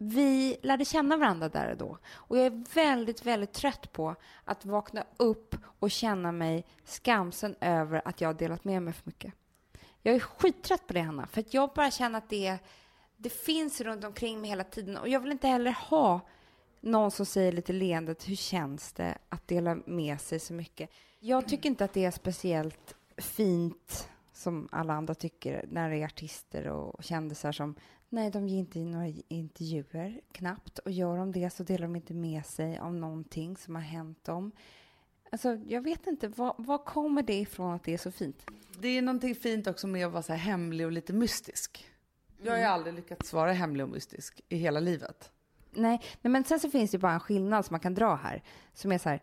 [0.02, 1.98] vi lärde känna varandra där och då.
[2.12, 8.02] Och jag är väldigt, väldigt trött på att vakna upp och känna mig skamsen över
[8.04, 9.34] att jag har delat med mig för mycket.
[10.02, 11.26] Jag är skittrött på det, Hanna.
[11.26, 12.58] För att jag bara känner att det,
[13.16, 14.96] det finns runt omkring mig hela tiden.
[14.96, 16.20] Och jag vill inte heller ha
[16.80, 20.90] någon som säger lite leendet, hur känns det att dela med sig så mycket?
[21.18, 26.04] Jag tycker inte att det är speciellt fint som alla andra tycker när det är
[26.04, 27.74] artister och kändisar som
[28.10, 32.14] nej, de ger inte några intervjuer knappt och gör de det så delar de inte
[32.14, 34.52] med sig av någonting som har hänt dem.
[35.32, 38.46] Alltså, jag vet inte, var kommer det ifrån att det är så fint?
[38.80, 41.86] Det är någonting fint också med att vara så här hemlig och lite mystisk.
[42.42, 45.30] Jag har ju aldrig lyckats vara hemlig och mystisk i hela livet.
[45.70, 48.42] Nej, nej, men sen så finns det bara en skillnad som man kan dra här.
[48.74, 49.22] Som är så här,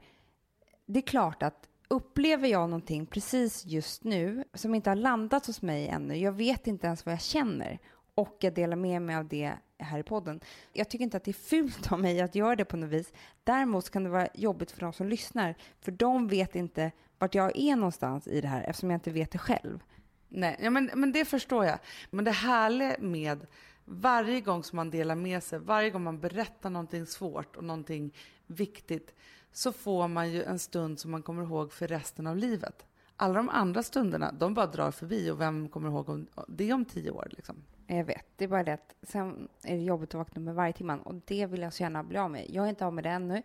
[0.86, 5.62] det är klart att upplever jag någonting precis just nu som inte har landat hos
[5.62, 7.80] mig ännu, jag vet inte ens vad jag känner
[8.18, 10.40] och jag delar med mig av det här i podden.
[10.74, 13.14] Jag tycker inte att det är fult av mig att göra det på något vis.
[13.44, 17.58] Däremot kan det vara jobbigt för de som lyssnar, för de vet inte vart jag
[17.58, 19.84] är någonstans i det här eftersom jag inte vet det själv.
[20.28, 21.80] Nej, ja, men, men det förstår jag.
[22.10, 23.48] Men det härliga med
[23.86, 28.14] varje gång som man delar med sig, varje gång man berättar någonting svårt och någonting
[28.48, 29.14] viktigt,
[29.52, 32.86] så får man ju en stund som man kommer ihåg för resten av livet.
[33.16, 36.86] Alla de andra stunderna, de bara drar förbi och vem kommer ihåg om, det om
[36.86, 37.28] tio år?
[37.32, 37.64] Liksom.
[37.88, 40.56] Eh, jag vet, det är bara det att sen är det jobbigt att vakna med
[40.56, 42.46] varje timme och det vill jag så gärna bli av med.
[42.50, 43.44] Jag är inte av med det ännu,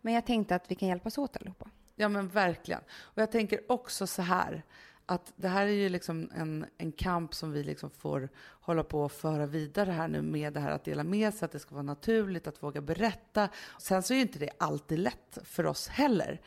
[0.00, 1.70] men jag tänkte att vi kan hjälpas åt allihopa.
[1.94, 2.80] Ja men verkligen.
[2.90, 4.62] Och jag tänker också så här,
[5.06, 9.02] att det här är ju liksom en, en kamp som vi liksom får hålla på
[9.02, 11.74] och föra vidare här nu med det här att dela med sig, att det ska
[11.74, 13.48] vara naturligt, att våga berätta.
[13.78, 16.40] Sen så är ju inte det alltid lätt för oss heller.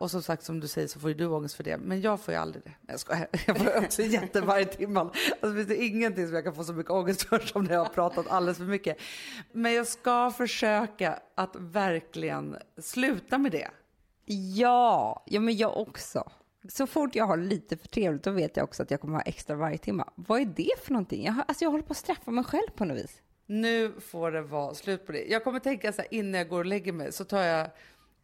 [0.00, 1.76] Och som sagt, som du säger så får ju du ångest för det.
[1.76, 2.70] Men jag får ju aldrig det.
[2.70, 3.28] Nej, Jag skojar.
[3.46, 5.00] Jag får också jätte varje timme.
[5.00, 7.84] Alltså finns det ingenting som jag kan få så mycket ångest för som när jag
[7.84, 8.98] har pratat alldeles för mycket.
[9.52, 13.70] Men jag ska försöka att verkligen sluta med det.
[14.56, 16.30] Ja, ja men jag också.
[16.68, 19.22] Så fort jag har lite för trevligt då vet jag också att jag kommer ha
[19.22, 20.04] extra varje timme.
[20.14, 21.24] Vad är det för någonting?
[21.24, 23.20] Jag, har, alltså jag håller på att straffa mig själv på något vis.
[23.46, 25.24] Nu får det vara slut på det.
[25.24, 27.70] Jag kommer tänka så här innan jag går och lägger mig så tar jag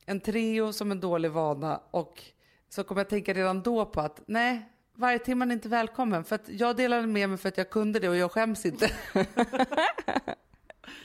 [0.07, 2.23] en Treo som en dålig vana och
[2.69, 6.25] så kommer jag tänka redan då på att nej, Varje timman är inte välkommen.
[6.25, 8.91] För att jag delade med mig för att jag kunde det och jag skäms inte.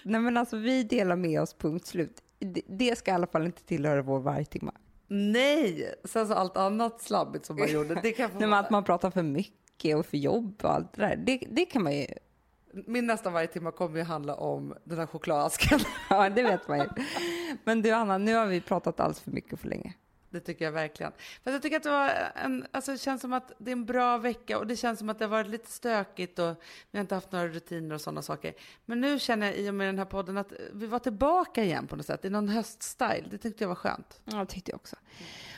[0.03, 2.23] Nej men alltså vi delar med oss, punkt slut.
[2.67, 4.73] Det, ska i alla fall inte tillhöra vår vargtimma.
[5.07, 5.93] Nej!
[6.03, 9.11] Sen så allt annat slabbigt som man gjorde, det kan få Nej, att man pratar
[9.11, 11.15] för mycket och för jobb och allt det där.
[11.15, 12.05] Det, det kan man ju,
[12.73, 15.79] Min nästa varje timme kommer ju handla om den här chokladasken.
[16.09, 16.87] ja det vet man ju.
[17.63, 19.93] Men du Anna, nu har vi pratat alls för mycket för länge.
[20.31, 21.11] Det tycker jag verkligen.
[21.43, 23.85] För jag tycker att det var en, alltså det känns som att det är en
[23.85, 26.55] bra vecka och det känns som att det har varit lite stökigt och
[26.91, 28.53] vi har inte haft några rutiner och sådana saker.
[28.85, 31.87] Men nu känner jag i och med den här podden att vi var tillbaka igen
[31.87, 33.27] på något sätt i någon höststyle.
[33.31, 34.21] Det tyckte jag var skönt.
[34.25, 34.95] Ja, det tyckte jag också.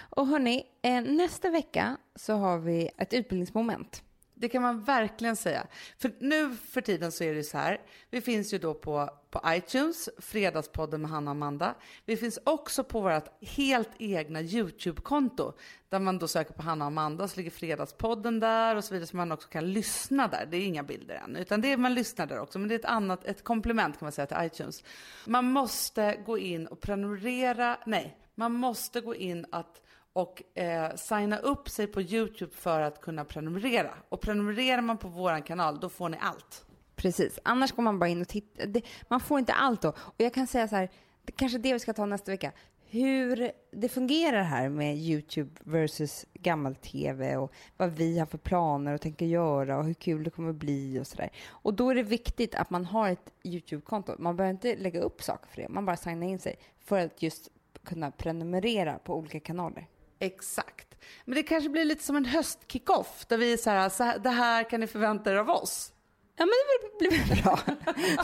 [0.10, 4.04] Och hörni, eh, nästa vecka så har vi ett utbildningsmoment.
[4.36, 5.68] Det kan man verkligen säga.
[5.98, 7.82] För nu för tiden så är det så här.
[8.10, 11.76] Vi finns ju då på, på iTunes, Fredagspodden med Hanna och Amanda.
[12.06, 15.54] Vi finns också på vårt helt egna YouTube-konto
[15.90, 19.08] där man då söker på Hanna och Amanda så ligger Fredagspodden där och så vidare
[19.08, 20.48] så man också kan lyssna där.
[20.52, 22.80] Det är inga bilder än utan det är, man lyssnar där också men det är
[22.80, 24.84] ett annat, ett komplement kan man säga till iTunes.
[25.26, 29.82] Man måste gå in och prenumerera, nej, man måste gå in att
[30.14, 33.94] och eh, signa upp sig på YouTube för att kunna prenumerera.
[34.10, 36.66] Och prenumererar man på vår kanal, då får ni allt.
[36.96, 38.66] Precis, annars går man bara in och tittar.
[38.66, 39.90] Det, man får inte allt då.
[39.90, 40.90] Och jag kan säga så här,
[41.24, 42.52] det kanske det vi ska ta nästa vecka.
[42.86, 49.02] Hur det fungerar här med YouTube versus gammal-tv och vad vi har för planer och
[49.02, 51.30] tänker göra och hur kul det kommer bli och sådär.
[51.48, 54.16] Och då är det viktigt att man har ett YouTube-konto.
[54.20, 57.22] Man behöver inte lägga upp saker för det, man bara signar in sig för att
[57.22, 57.50] just
[57.84, 59.88] kunna prenumerera på olika kanaler.
[60.24, 60.96] Exakt.
[61.26, 64.20] Men det kanske blir lite som en höstkickoff där vi är så här, så här,
[64.20, 65.94] det här kan ni förvänta er av oss.
[66.36, 67.60] Ja, men det blir blir bra.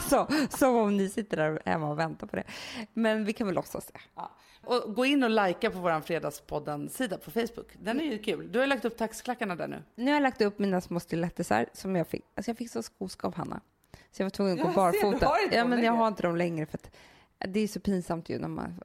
[0.00, 0.26] så,
[0.56, 2.44] som om ni sitter där hemma och väntar på det.
[2.92, 4.00] Men vi kan väl låtsas det.
[4.14, 4.36] Ja.
[4.64, 7.68] Och gå in och likea på vår Fredagspodden-sida på Facebook.
[7.78, 8.52] Den är ju kul.
[8.52, 9.82] Du har lagt upp taxklackarna där nu.
[9.94, 12.24] Nu har jag lagt upp mina små stilettisar som jag fick.
[12.34, 13.60] Alltså jag fick så skoskav av Hanna.
[14.10, 15.26] Så jag var tvungen att gå Jag barfota.
[15.52, 15.90] Ja, men jag längre.
[15.90, 16.90] har inte dem längre för att
[17.48, 18.80] det är så pinsamt ju när man.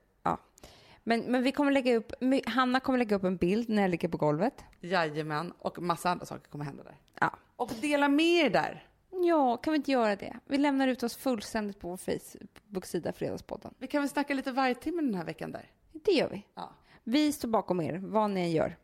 [1.07, 2.13] Men, men vi kommer lägga upp,
[2.45, 4.63] Hanna kommer lägga upp en bild när jag ligger på golvet.
[4.81, 5.53] Jajamän.
[5.59, 6.97] Och massa andra saker kommer hända där.
[7.19, 7.31] Ja.
[7.55, 8.87] Och dela med er där.
[9.11, 10.39] Ja, kan vi inte göra det?
[10.45, 13.73] Vi lämnar ut oss fullständigt på vår Facebook-sida Fredagspodden.
[13.77, 15.71] Vi kan väl snacka lite vargtimme den här veckan där.
[15.91, 16.45] Det gör vi.
[16.55, 16.71] Ja.
[17.03, 18.77] Vi står bakom er, vad ni än gör.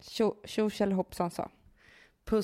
[0.00, 1.50] Tjo tjo tjell hoppsan sa.
[2.24, 2.42] Puss